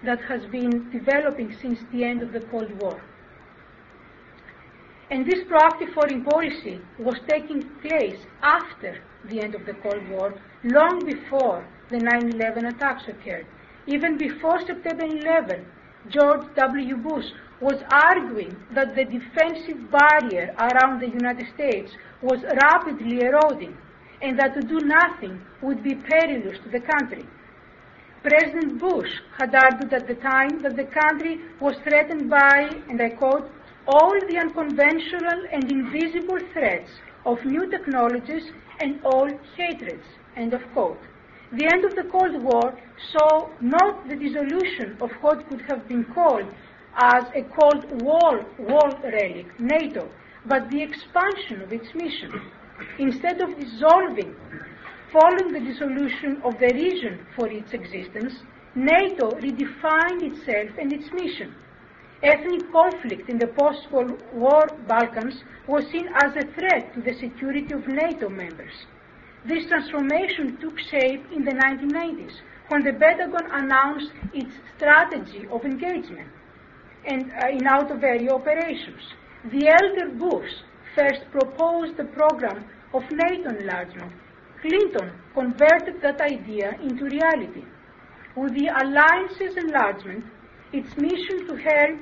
that 0.04 0.20
has 0.22 0.42
been 0.52 0.90
developing 0.92 1.56
since 1.62 1.80
the 1.92 2.04
end 2.04 2.22
of 2.22 2.32
the 2.32 2.42
Cold 2.52 2.72
War. 2.82 3.02
And 5.12 5.26
this 5.26 5.40
proactive 5.50 5.94
foreign 5.94 6.24
policy 6.24 6.80
was 7.00 7.18
taking 7.28 7.64
place 7.82 8.20
after 8.44 9.02
the 9.30 9.42
end 9.42 9.56
of 9.56 9.66
the 9.66 9.74
Cold 9.74 10.08
War, 10.10 10.34
long 10.64 11.04
before 11.06 11.66
the 11.90 11.98
9-11 11.98 12.76
attacks 12.76 13.04
occurred. 13.08 13.48
Even 13.88 14.18
before 14.18 14.60
September 14.66 15.06
11, 15.06 15.66
George 16.10 16.46
W. 16.56 16.96
Bush 16.98 17.26
was 17.60 17.82
arguing 17.92 18.56
that 18.72 18.96
the 18.96 19.06
defensive 19.06 19.92
barrier 19.92 20.54
around 20.60 21.00
the 21.00 21.10
United 21.10 21.48
States 21.56 21.92
was 22.22 22.40
rapidly 22.62 23.22
eroding 23.22 23.76
and 24.22 24.38
that 24.38 24.54
to 24.54 24.62
do 24.62 24.80
nothing 24.86 25.42
would 25.62 25.84
be 25.84 25.96
perilous 25.96 26.58
to 26.64 26.70
the 26.70 26.80
country. 26.80 27.26
President 28.22 28.80
Bush 28.80 29.10
had 29.38 29.56
argued 29.56 29.94
at 29.94 30.08
the 30.08 30.16
time 30.16 30.60
that 30.62 30.76
the 30.76 30.84
country 30.84 31.40
was 31.60 31.76
threatened 31.84 32.30
by, 32.30 32.70
and 32.90 33.02
I 33.02 33.10
quote, 33.10 33.50
all 33.88 34.14
the 34.28 34.38
unconventional 34.38 35.46
and 35.52 35.72
invisible 35.72 36.40
threats 36.54 36.92
of 37.26 37.44
new 37.46 37.70
technologies 37.70 38.52
and 38.80 39.00
all 39.04 39.30
hatreds, 39.58 40.06
end 40.36 40.54
of 40.54 40.62
quote. 40.74 41.00
The 41.52 41.68
end 41.74 41.84
of 41.86 41.96
the 41.96 42.10
Cold 42.12 42.44
War 42.44 42.78
saw 43.12 43.50
not 43.60 44.08
the 44.08 44.16
dissolution 44.16 44.98
of 45.02 45.10
what 45.22 45.48
could 45.50 45.62
have 45.70 45.88
been 45.88 46.06
called 46.14 46.46
as 46.96 47.24
a 47.36 47.44
Cold 47.60 48.02
War, 48.02 48.46
war 48.60 48.90
relic, 49.04 49.48
NATO, 49.60 50.10
but 50.46 50.70
the 50.70 50.82
expansion 50.82 51.62
of 51.62 51.74
its 51.74 51.88
mission. 51.96 52.32
Instead 53.00 53.42
of 53.42 53.60
dissolving 53.60 54.36
following 55.12 55.52
the 55.54 55.60
dissolution 55.60 56.42
of 56.44 56.54
the 56.60 56.72
region 56.74 57.26
for 57.36 57.48
its 57.48 57.74
existence, 57.74 58.34
NATO 58.76 59.32
redefined 59.32 60.22
itself 60.22 60.70
and 60.80 60.94
its 60.94 61.12
mission. 61.14 61.56
Ethnic 62.22 62.70
conflict 62.74 63.30
in 63.30 63.40
the 63.40 63.48
post-war 63.48 64.68
Balkans 64.88 65.42
was 65.68 65.86
seen 65.90 66.10
as 66.16 66.36
a 66.36 66.52
threat 66.54 66.94
to 66.94 67.02
the 67.02 67.14
security 67.14 67.74
of 67.74 67.88
NATO 67.88 68.28
members. 68.28 68.74
This 69.46 69.68
transformation 69.68 70.58
took 70.60 70.78
shape 70.80 71.24
in 71.32 71.46
the 71.46 71.52
1990s 71.52 72.34
when 72.68 72.84
the 72.84 72.92
Pentagon 72.92 73.50
announced 73.52 74.12
its 74.34 74.52
strategy 74.76 75.48
of 75.50 75.64
engagement 75.64 76.28
and 77.06 77.32
uh, 77.32 77.48
in 77.48 77.66
out-of-area 77.66 78.32
operations. 78.32 79.02
The 79.52 79.70
elder 79.70 80.10
Bush 80.20 80.52
first 80.96 81.22
proposed 81.32 81.96
the 81.96 82.04
program 82.04 82.66
of 82.94 83.04
NATO 83.12 83.50
enlargement. 83.58 84.12
Clinton 84.62 85.12
converted 85.34 86.02
that 86.02 86.20
idea 86.20 86.76
into 86.84 87.06
reality. 87.06 87.64
With 88.36 88.54
the 88.56 88.68
alliance's 88.68 89.56
enlargement, 89.56 90.26
its 90.72 90.96
mission 90.98 91.48
to 91.48 91.56
help 91.56 92.00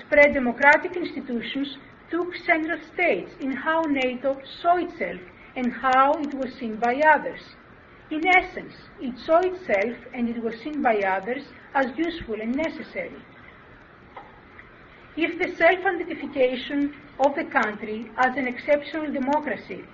spread 0.00 0.34
democratic 0.34 0.96
institutions 0.96 1.76
took 2.10 2.34
central 2.46 2.78
stage 2.92 3.28
in 3.40 3.52
how 3.52 3.80
NATO 3.82 4.40
saw 4.60 4.76
itself 4.76 5.20
and 5.56 5.72
how 5.72 6.12
it 6.14 6.34
was 6.34 6.52
seen 6.54 6.76
by 6.76 7.00
others. 7.14 7.40
In 8.10 8.26
essence, 8.26 8.74
it 9.00 9.18
saw 9.18 9.38
itself 9.40 9.96
and 10.12 10.28
it 10.28 10.42
was 10.42 10.54
seen 10.60 10.82
by 10.82 10.96
others 10.98 11.42
as 11.74 11.86
useful 11.96 12.40
and 12.40 12.54
necessary. 12.54 13.22
If 15.16 15.38
the 15.38 15.54
self-identification 15.56 16.94
of 17.20 17.34
the 17.34 17.44
country 17.44 18.10
as 18.16 18.36
an 18.36 18.46
exceptional 18.46 19.12
democracy 19.12 19.84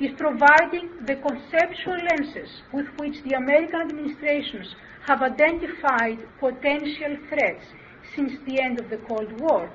is 0.00 0.12
providing 0.16 0.90
the 1.06 1.16
conceptual 1.16 1.96
lenses 2.10 2.62
with 2.72 2.86
which 2.98 3.22
the 3.24 3.36
American 3.36 3.80
administrations 3.80 4.74
have 5.08 5.22
identified 5.22 6.18
potential 6.38 7.16
threats 7.30 7.64
since 8.14 8.32
the 8.46 8.60
end 8.60 8.78
of 8.78 8.90
the 8.90 8.98
Cold 9.08 9.32
War, 9.40 9.72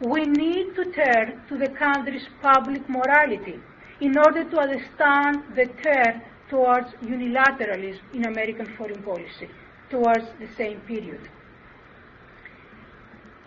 we 0.00 0.24
need 0.24 0.74
to 0.74 0.84
turn 0.90 1.40
to 1.48 1.56
the 1.56 1.68
country's 1.68 2.26
public 2.42 2.82
morality 2.88 3.60
in 4.00 4.18
order 4.18 4.42
to 4.42 4.58
understand 4.58 5.42
the 5.54 5.66
turn 5.80 6.20
towards 6.50 6.88
unilateralism 7.04 8.00
in 8.12 8.26
American 8.26 8.66
foreign 8.76 9.00
policy 9.02 9.48
towards 9.90 10.26
the 10.40 10.48
same 10.56 10.80
period. 10.80 11.20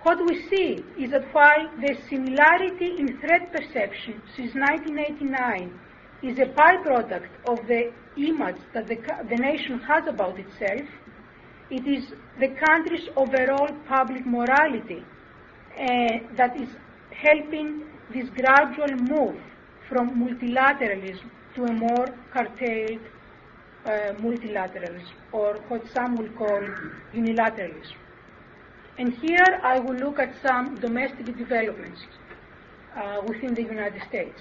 What 0.03 0.25
we 0.25 0.47
see 0.47 0.85
is 0.97 1.11
that 1.11 1.33
while 1.33 1.69
the 1.81 1.97
similarity 2.09 2.95
in 2.97 3.19
threat 3.19 3.51
perception 3.51 4.21
since 4.33 4.55
1989 4.55 5.77
is 6.23 6.39
a 6.39 6.45
byproduct 6.45 7.27
of 7.45 7.59
the 7.67 7.91
image 8.15 8.61
that 8.73 8.87
the, 8.87 8.95
the 9.29 9.35
nation 9.35 9.79
has 9.79 10.07
about 10.07 10.39
itself, 10.39 10.87
it 11.69 11.85
is 11.85 12.13
the 12.39 12.47
country's 12.65 13.07
overall 13.15 13.69
public 13.87 14.25
morality 14.25 15.03
uh, 15.79 16.19
that 16.35 16.55
is 16.59 16.69
helping 17.11 17.83
this 18.13 18.29
gradual 18.29 18.95
move 19.13 19.37
from 19.89 20.09
multilateralism 20.23 21.29
to 21.55 21.63
a 21.65 21.73
more 21.73 22.07
curtailed 22.31 23.01
uh, 23.85 24.13
multilateralism, 24.25 25.11
or 25.31 25.55
what 25.67 25.81
some 25.93 26.15
will 26.15 26.29
call 26.29 26.61
unilateralism. 27.13 27.95
And 28.97 29.13
here 29.13 29.59
I 29.63 29.79
will 29.79 29.95
look 29.95 30.19
at 30.19 30.33
some 30.41 30.75
domestic 30.75 31.25
developments 31.37 32.01
uh, 32.95 33.21
within 33.27 33.53
the 33.53 33.63
United 33.63 34.01
States. 34.09 34.39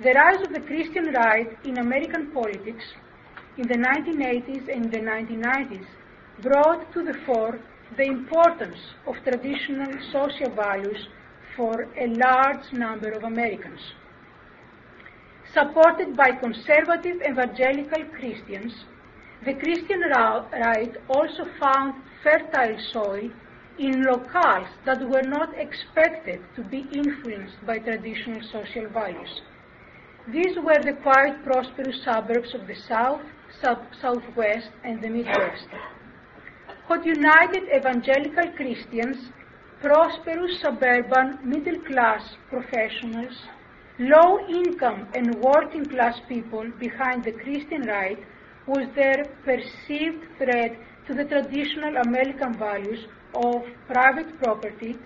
The 0.00 0.12
rise 0.12 0.40
of 0.42 0.52
the 0.52 0.60
Christian 0.60 1.12
right 1.12 1.56
in 1.64 1.78
American 1.78 2.30
politics 2.32 2.84
in 3.56 3.68
the 3.68 3.76
1980s 3.76 4.68
and 4.74 4.90
the 4.90 4.98
1990s 4.98 5.86
brought 6.42 6.92
to 6.92 7.02
the 7.02 7.14
fore 7.26 7.58
the 7.96 8.04
importance 8.04 8.78
of 9.06 9.14
traditional 9.22 9.92
social 10.12 10.50
values 10.50 11.08
for 11.56 11.86
a 11.98 12.06
large 12.06 12.72
number 12.72 13.10
of 13.10 13.24
Americans 13.24 13.80
supported 15.54 16.16
by 16.16 16.32
conservative 16.32 17.22
evangelical 17.22 18.04
Christians, 18.18 18.72
the 19.46 19.54
Christian 19.54 20.00
right 20.00 20.92
also 21.08 21.44
found 21.60 21.94
fertile 22.22 22.76
soil 22.92 23.30
in 23.78 24.02
locales 24.02 24.68
that 24.84 25.08
were 25.08 25.22
not 25.22 25.56
expected 25.56 26.40
to 26.56 26.62
be 26.62 26.86
influenced 26.92 27.64
by 27.66 27.78
traditional 27.78 28.40
social 28.50 28.88
values. 28.88 29.40
These 30.28 30.56
were 30.56 30.80
the 30.82 30.94
quiet, 31.02 31.44
prosperous 31.44 32.02
suburbs 32.04 32.54
of 32.54 32.66
the 32.66 32.74
South, 32.74 33.22
Southwest, 34.00 34.70
and 34.82 35.02
the 35.02 35.10
Midwest. 35.10 35.68
What 36.86 37.06
united 37.06 37.62
evangelical 37.74 38.52
Christians, 38.56 39.16
prosperous 39.80 40.60
suburban 40.60 41.38
middle 41.42 41.80
class 41.80 42.36
professionals, 42.50 43.32
low 43.98 44.38
income 44.48 45.08
and 45.14 45.34
working 45.36 45.86
class 45.86 46.20
people 46.28 46.70
behind 46.78 47.24
the 47.24 47.32
Christian 47.32 47.86
right 47.86 48.18
was 48.66 48.86
their 48.94 49.24
perceived 49.46 50.24
threat 50.36 50.76
to 51.06 51.14
the 51.14 51.24
traditional 51.24 51.96
American 51.96 52.52
values 52.58 53.06
of 53.34 53.62
private 53.88 54.38
property, 54.42 54.98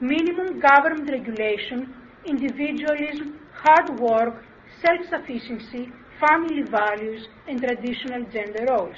minimum 0.00 0.60
government 0.60 1.10
regulation, 1.10 1.94
individualism, 2.24 3.38
hard 3.52 4.00
work, 4.00 4.44
self-sufficiency, 4.82 5.92
family 6.20 6.62
values, 6.62 7.28
and 7.46 7.60
traditional 7.60 8.24
gender 8.32 8.64
roles. 8.70 8.96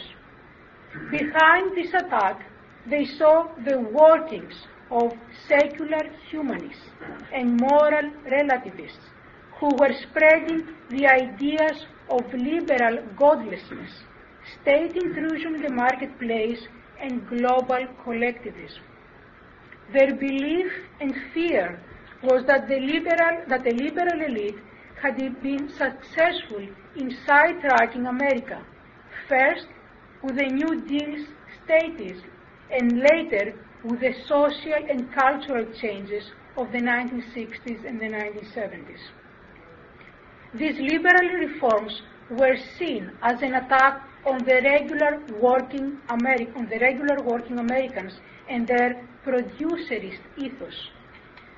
Behind 1.10 1.76
this 1.76 1.94
attack, 1.94 2.44
they 2.86 3.04
saw 3.04 3.48
the 3.64 3.78
workings 3.78 4.66
of 4.90 5.12
secular 5.46 6.02
humanists 6.28 6.90
and 7.32 7.60
moral 7.60 8.10
relativists 8.24 9.06
who 9.60 9.68
were 9.78 9.94
spreading 10.02 10.66
the 10.88 11.06
ideas 11.06 11.86
of 12.08 12.32
liberal 12.34 13.04
godlessness, 13.16 14.02
state 14.60 14.96
intrusion 14.96 15.56
in 15.56 15.62
the 15.62 15.72
marketplace, 15.72 16.66
and 17.00 17.28
global 17.28 17.86
collectivism. 18.02 18.82
Their 19.92 20.14
belief 20.14 20.72
and 21.00 21.14
fear 21.32 21.80
was 22.22 22.44
that 22.46 22.68
the 22.68 22.80
liberal, 22.80 23.44
that 23.48 23.64
the 23.64 23.72
liberal 23.72 24.22
elite 24.26 24.58
had 25.00 25.16
been 25.42 25.68
successful 25.68 26.66
in 26.96 27.16
sidetracking 27.26 28.08
America, 28.08 28.62
first 29.28 29.66
with 30.22 30.36
the 30.36 30.46
New 30.46 30.80
Deal's 30.82 31.26
status 31.64 32.18
and 32.70 33.00
later 33.00 33.54
with 33.84 34.00
the 34.00 34.14
social 34.26 34.80
and 34.88 35.12
cultural 35.12 35.64
changes 35.72 36.24
of 36.56 36.70
the 36.72 36.78
1960s 36.78 37.84
and 37.86 38.00
the 38.00 38.06
1970s. 38.06 39.02
These 40.54 40.78
liberal 40.78 41.28
reforms 41.46 42.02
were 42.30 42.56
seen 42.78 43.10
as 43.22 43.40
an 43.42 43.54
attack 43.54 44.02
on 44.26 44.38
the 44.38 44.60
regular 44.62 45.22
working 45.40 45.98
Ameri- 46.08 46.54
on 46.56 46.68
the 46.68 46.78
regular 46.78 47.22
working 47.22 47.58
Americans 47.58 48.20
and 48.48 48.66
their 48.66 49.06
producerist 49.24 50.20
ethos. 50.36 50.88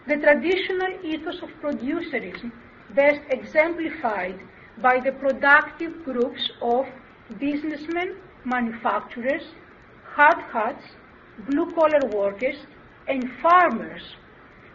The 0.06 0.16
traditional 0.16 0.92
ethos 1.04 1.42
of 1.42 1.50
producerism 1.60 2.52
best 2.94 3.20
exemplified 3.30 4.38
by 4.78 5.00
the 5.00 5.12
productive 5.12 6.04
groups 6.04 6.50
of 6.60 6.86
businessmen, 7.38 8.16
manufacturers, 8.44 9.42
hard 10.14 10.38
hats, 10.52 10.84
blue-collar 11.48 12.08
workers, 12.14 12.56
and 13.08 13.24
farmers 13.40 14.02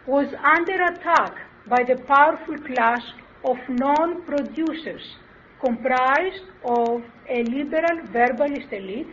was 0.06 0.26
under 0.56 0.82
attack 0.84 1.34
by 1.68 1.82
the 1.82 1.96
powerful 2.04 2.56
class 2.58 3.02
of 3.44 3.56
non-producers 3.68 5.16
comprised 5.64 6.44
of 6.64 7.02
a 7.28 7.42
liberal 7.44 7.98
verbalist 8.12 8.72
elite, 8.72 9.08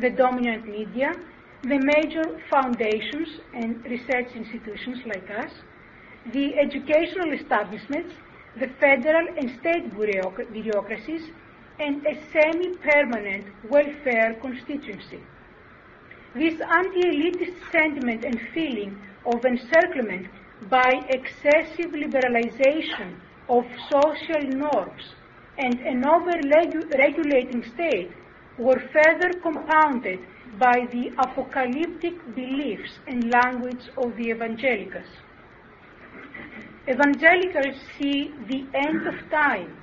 the 0.00 0.10
dominant 0.10 0.66
media, 0.66 1.12
the 1.62 1.78
major 1.78 2.24
foundations 2.50 3.28
and 3.54 3.82
research 3.84 4.28
institutions 4.34 4.98
like 5.06 5.28
us, 5.30 5.50
the 6.32 6.54
educational 6.58 7.32
establishments, 7.32 8.14
the 8.60 8.68
federal 8.80 9.26
and 9.38 9.50
state 9.60 9.90
bureaucracies, 10.52 11.30
and 11.78 12.06
a 12.06 12.14
semi-permanent 12.32 13.46
welfare 13.68 14.34
constituency. 14.40 15.20
This 16.34 16.60
anti-elitist 16.60 17.56
sentiment 17.72 18.24
and 18.24 18.40
feeling 18.52 19.00
of 19.26 19.44
encirclement 19.44 20.28
by 20.68 21.00
excessive 21.08 21.92
liberalization 21.92 23.16
of 23.48 23.64
social 23.90 24.48
norms 24.48 25.02
and 25.58 25.78
an 25.80 26.04
over-regulating 26.06 27.64
state 27.74 28.10
were 28.58 28.80
further 28.92 29.30
compounded 29.42 30.20
by 30.58 30.86
the 30.92 31.10
apocalyptic 31.18 32.14
beliefs 32.34 32.98
and 33.06 33.32
language 33.32 33.90
of 33.96 34.16
the 34.16 34.30
evangelicals. 34.30 35.08
Evangelicals 36.88 37.76
see 37.98 38.32
the 38.48 38.66
end 38.74 39.06
of 39.06 39.14
time 39.30 39.76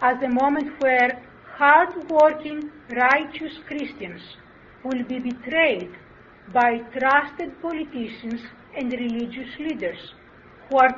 as 0.00 0.18
the 0.20 0.28
moment 0.28 0.80
where 0.80 1.22
hard-working, 1.62 2.60
righteous 2.90 3.52
Christians 3.68 4.20
will 4.82 5.04
be 5.04 5.20
betrayed 5.20 5.92
by 6.52 6.78
trusted 6.98 7.50
politicians 7.62 8.40
and 8.76 8.92
religious 8.92 9.56
leaders 9.60 10.00
who 10.68 10.78
are 10.78 10.92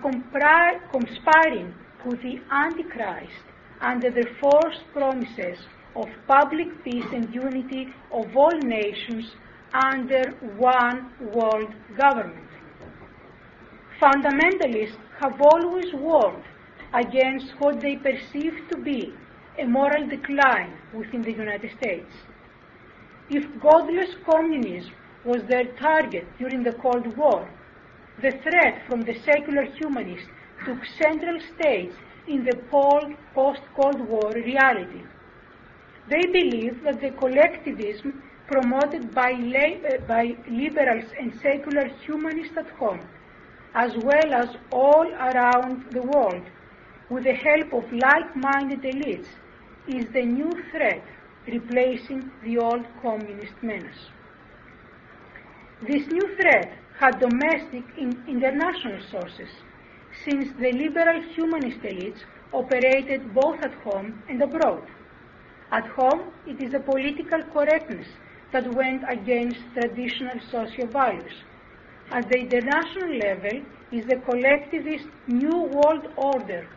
conspiring 0.90 1.74
with 2.06 2.22
the 2.22 2.40
Antichrist 2.50 3.44
under 3.82 4.10
the 4.10 4.26
false 4.40 4.78
promises 4.94 5.58
of 5.94 6.08
public 6.26 6.82
peace 6.82 7.10
and 7.12 7.34
unity 7.34 7.88
of 8.10 8.34
all 8.34 8.58
nations 8.62 9.32
under 9.74 10.22
one 10.56 11.10
world 11.34 11.74
government. 11.98 12.48
Fundamentalists 14.00 14.96
have 15.20 15.38
always 15.42 15.92
warned 15.92 16.44
against 16.94 17.52
what 17.58 17.82
they 17.82 17.96
perceive 17.96 18.54
to 18.70 18.78
be 18.78 19.12
a 19.58 19.64
moral 19.64 20.06
decline 20.08 20.76
within 20.92 21.22
the 21.22 21.32
United 21.32 21.70
States. 21.78 22.10
If 23.30 23.44
godless 23.60 24.10
communism 24.28 24.92
was 25.24 25.42
their 25.48 25.64
target 25.76 26.26
during 26.38 26.62
the 26.62 26.72
Cold 26.72 27.16
War, 27.16 27.48
the 28.20 28.32
threat 28.42 28.82
from 28.88 29.00
the 29.02 29.14
secular 29.24 29.64
humanists 29.64 30.28
took 30.66 30.78
central 31.02 31.38
stage 31.54 31.92
in 32.28 32.44
the 32.44 32.56
post-Cold 33.34 34.00
War 34.08 34.32
reality. 34.34 35.02
They 36.08 36.22
believe 36.32 36.82
that 36.84 37.00
the 37.00 37.10
collectivism 37.10 38.22
promoted 38.46 39.14
by, 39.14 39.32
by 40.06 40.36
liberals 40.50 41.10
and 41.18 41.32
secular 41.40 41.88
humanists 42.04 42.56
at 42.58 42.68
home, 42.70 43.00
as 43.74 43.92
well 44.02 44.34
as 44.34 44.56
all 44.70 45.06
around 45.06 45.90
the 45.90 46.02
world, 46.02 46.42
with 47.08 47.24
the 47.24 47.32
help 47.32 47.72
of 47.72 47.90
like-minded 47.92 48.82
elites, 48.82 49.28
is 49.88 50.06
the 50.12 50.24
new 50.24 50.50
threat 50.70 51.04
replacing 51.46 52.30
the 52.42 52.58
old 52.58 52.84
communist 53.02 53.52
menace. 53.62 54.08
This 55.82 56.06
new 56.06 56.36
threat 56.36 56.72
had 56.98 57.20
domestic 57.20 57.84
and 57.98 58.16
international 58.26 59.00
sources, 59.10 59.50
since 60.24 60.48
the 60.58 60.72
liberal 60.72 61.20
humanist 61.34 61.80
elites 61.80 62.20
operated 62.52 63.34
both 63.34 63.60
at 63.62 63.74
home 63.82 64.22
and 64.28 64.40
abroad. 64.40 64.82
At 65.70 65.86
home, 65.88 66.30
it 66.46 66.62
is 66.62 66.72
a 66.72 66.78
political 66.78 67.42
correctness 67.52 68.06
that 68.52 68.72
went 68.74 69.02
against 69.08 69.58
traditional 69.74 70.38
social 70.50 70.86
values. 70.86 71.34
At 72.10 72.30
the 72.30 72.38
international 72.38 73.18
level 73.18 73.62
is 73.90 74.06
the 74.06 74.20
collectivist 74.24 75.08
New 75.26 75.64
World 75.74 76.06
Order 76.16 76.68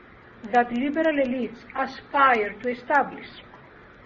that 0.53 0.71
liberal 0.71 1.17
elites 1.25 1.57
aspire 1.75 2.53
to 2.61 2.69
establish. 2.69 3.27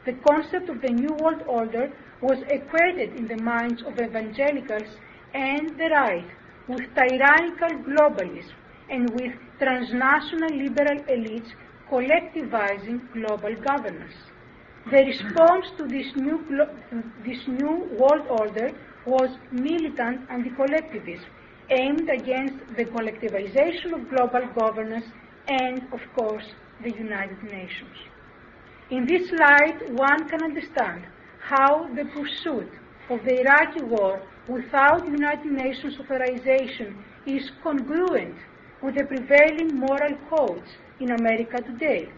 The 0.06 0.14
concept 0.28 0.70
of 0.70 0.82
the 0.82 0.90
New 0.90 1.14
World 1.22 1.44
Order 1.48 1.92
was 2.22 2.40
equated 2.50 3.16
in 3.16 3.28
the 3.28 3.42
minds 3.44 3.82
of 3.84 4.00
evangelicals 4.00 4.98
and 5.34 5.70
the 5.78 5.90
right 5.90 6.28
with 6.68 6.82
tyrannical 6.96 7.70
globalism 7.88 8.54
and 8.90 9.10
with 9.12 9.34
transnational 9.60 10.56
liberal 10.56 11.00
elites 11.16 11.52
collectivizing 11.90 13.00
global 13.14 13.56
governance. 13.62 14.14
The 14.90 15.06
response 15.06 15.68
to 15.78 15.86
this 15.86 16.08
new, 16.16 16.44
this 17.24 17.48
new 17.48 17.88
world 18.00 18.26
order 18.30 18.72
was 19.06 19.30
militant 19.52 20.22
anti-collectivism, 20.30 21.30
aimed 21.70 22.10
against 22.10 22.60
the 22.78 22.86
collectivization 22.86 23.94
of 23.94 24.10
global 24.10 24.48
governance 24.58 25.06
and, 25.48 25.82
of 25.94 26.02
course, 26.16 26.46
the 26.84 26.92
United 26.92 27.42
Nations. 27.44 27.98
In 28.90 29.06
this 29.06 29.32
light, 29.40 29.92
one 29.94 30.28
can 30.28 30.44
understand 30.44 31.06
how 31.40 31.88
the 31.96 32.06
pursuit 32.06 32.70
of 33.10 33.24
the 33.26 33.40
Iraqi 33.42 33.84
war 33.84 34.22
without 34.48 35.06
United 35.06 35.52
Nations 35.52 35.98
authorization 36.00 37.04
is 37.26 37.52
congruent 37.64 38.36
with 38.82 38.96
the 38.96 39.06
prevailing 39.06 39.78
moral 39.78 40.16
codes 40.30 40.70
in 41.00 41.12
America 41.12 41.62
today. 41.62 42.10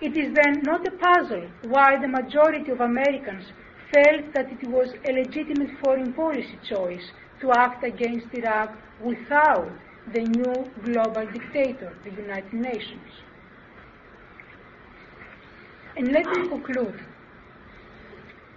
It 0.00 0.16
is 0.16 0.32
then 0.34 0.62
not 0.62 0.86
a 0.86 0.92
puzzle 0.92 1.48
why 1.64 1.98
the 2.00 2.08
majority 2.08 2.70
of 2.70 2.80
Americans 2.80 3.44
felt 3.92 4.32
that 4.34 4.52
it 4.52 4.68
was 4.68 4.88
a 5.08 5.12
legitimate 5.12 5.70
foreign 5.82 6.12
policy 6.12 6.58
choice 6.68 7.10
to 7.40 7.50
act 7.52 7.82
against 7.84 8.26
Iraq 8.32 8.76
without 9.02 9.72
the 10.12 10.22
new 10.22 10.70
global 10.84 11.26
dictator, 11.32 11.94
the 12.04 12.10
United 12.10 12.52
Nations. 12.52 13.10
And 15.96 16.12
let 16.12 16.26
me 16.26 16.48
conclude. 16.48 16.98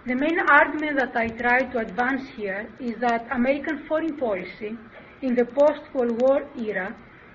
The 0.06 0.14
main 0.14 0.38
argument 0.40 0.98
that 0.98 1.16
I 1.16 1.28
try 1.28 1.60
to 1.60 1.78
advance 1.78 2.28
here 2.36 2.68
is 2.80 2.94
that 3.00 3.26
American 3.30 3.84
foreign 3.86 4.16
policy 4.16 4.76
in 5.22 5.34
the 5.34 5.44
post-Cold 5.44 6.20
War 6.20 6.42
era 6.58 6.94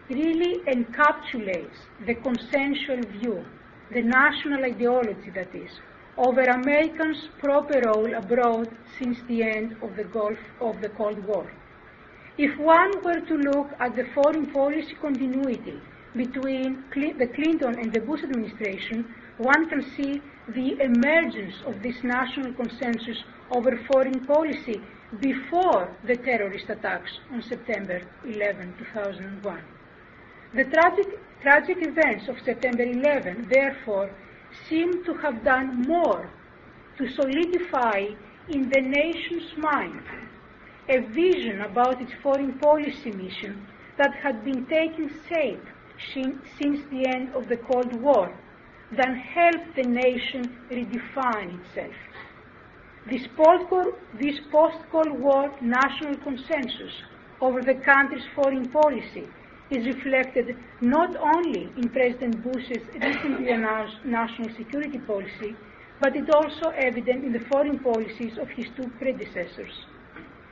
really 0.09 0.59
encapsulates 0.67 1.77
the 2.05 2.15
consensual 2.15 3.01
view, 3.19 3.45
the 3.93 4.01
national 4.01 4.63
ideology 4.65 5.29
that 5.35 5.53
is, 5.53 5.71
over 6.17 6.41
Americans' 6.41 7.29
proper 7.39 7.81
role 7.85 8.15
abroad 8.15 8.69
since 8.97 9.17
the 9.27 9.43
end 9.43 9.77
of 9.81 9.95
the 9.95 10.03
Gulf 10.05 10.39
of 10.59 10.81
the 10.81 10.89
Cold 10.89 11.23
War. 11.25 11.49
If 12.37 12.55
one 12.59 12.91
were 13.03 13.19
to 13.19 13.33
look 13.33 13.71
at 13.79 13.95
the 13.95 14.05
foreign 14.13 14.45
policy 14.53 14.93
continuity 15.01 15.81
between 16.15 16.83
the 16.93 17.27
Clinton 17.33 17.79
and 17.79 17.91
the 17.91 18.01
Bush 18.01 18.21
administration, 18.23 19.11
one 19.39 19.67
can 19.69 19.81
see 19.95 20.21
the 20.49 20.79
emergence 20.79 21.55
of 21.65 21.81
this 21.81 21.95
national 22.03 22.53
consensus 22.53 23.17
over 23.49 23.75
foreign 23.91 24.23
policy 24.27 24.79
before 25.19 25.89
the 26.05 26.15
terrorist 26.15 26.69
attacks 26.69 27.09
on 27.31 27.41
September 27.41 28.01
11, 28.23 28.75
2001. 28.77 29.63
The 30.53 30.63
tragic, 30.65 31.07
tragic 31.41 31.77
events 31.81 32.27
of 32.29 32.35
September 32.45 32.83
11, 32.83 33.47
therefore, 33.51 34.11
seem 34.69 35.03
to 35.05 35.15
have 35.15 35.43
done 35.43 35.81
more 35.87 36.29
to 36.99 37.09
solidify 37.15 38.05
in 38.49 38.69
the 38.69 38.81
nation's 38.81 39.57
mind 39.57 40.03
a 40.89 40.99
vision 41.13 41.61
about 41.61 42.01
its 42.01 42.13
foreign 42.23 42.57
policy 42.59 43.11
mission 43.11 43.67
that 43.97 44.13
had 44.13 44.45
been 44.45 44.65
taking 44.67 45.09
shape 45.29 45.65
since 46.13 46.81
the 46.91 47.05
end 47.07 47.33
of 47.35 47.49
the 47.49 47.57
Cold 47.57 47.93
War 48.01 48.33
than 48.95 49.15
help 49.15 49.61
the 49.75 49.83
nation 49.83 50.43
redefine 50.71 51.59
itself. 51.59 51.93
This 53.09 53.27
post-Cold 53.35 55.19
War 55.19 55.53
national 55.61 56.15
consensus 56.17 56.93
over 57.41 57.61
the 57.61 57.75
country's 57.75 58.25
foreign 58.35 58.67
policy 58.69 59.27
is 59.69 59.85
reflected 59.85 60.55
not 60.81 61.15
only 61.17 61.69
in 61.75 61.89
President 61.89 62.41
Bush's 62.43 62.83
recently 63.01 63.49
announced 63.51 63.97
national 64.05 64.55
security 64.55 64.99
policy, 64.99 65.55
but 65.99 66.15
it's 66.15 66.29
also 66.33 66.69
evident 66.69 67.25
in 67.25 67.33
the 67.33 67.43
foreign 67.51 67.79
policies 67.79 68.37
of 68.37 68.47
his 68.49 68.67
two 68.77 68.87
predecessors. 68.99 69.73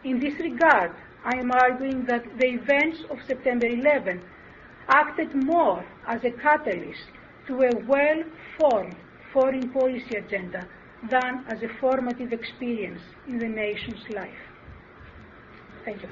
In 0.06 0.20
this 0.20 0.39
regard, 0.39 0.91
I 1.24 1.36
am 1.39 1.51
arguing 1.51 2.06
that 2.06 2.24
the 2.38 2.45
events 2.45 2.99
of 3.10 3.18
September 3.28 3.66
11 3.66 4.22
acted 4.88 5.34
more 5.34 5.84
as 6.08 6.24
a 6.24 6.30
catalyst 6.30 7.10
to 7.47 7.64
a 7.64 7.72
well-formed 7.88 8.95
foreign 9.34 9.68
policy 9.72 10.16
agenda 10.16 10.68
than 11.10 11.43
as 11.49 11.64
a 11.64 11.70
formative 11.82 12.34
experience 12.34 13.01
in 13.28 13.39
the 13.39 13.47
nation's 13.47 14.08
life. 14.12 14.43
Thank 15.84 16.03
you. 16.03 16.10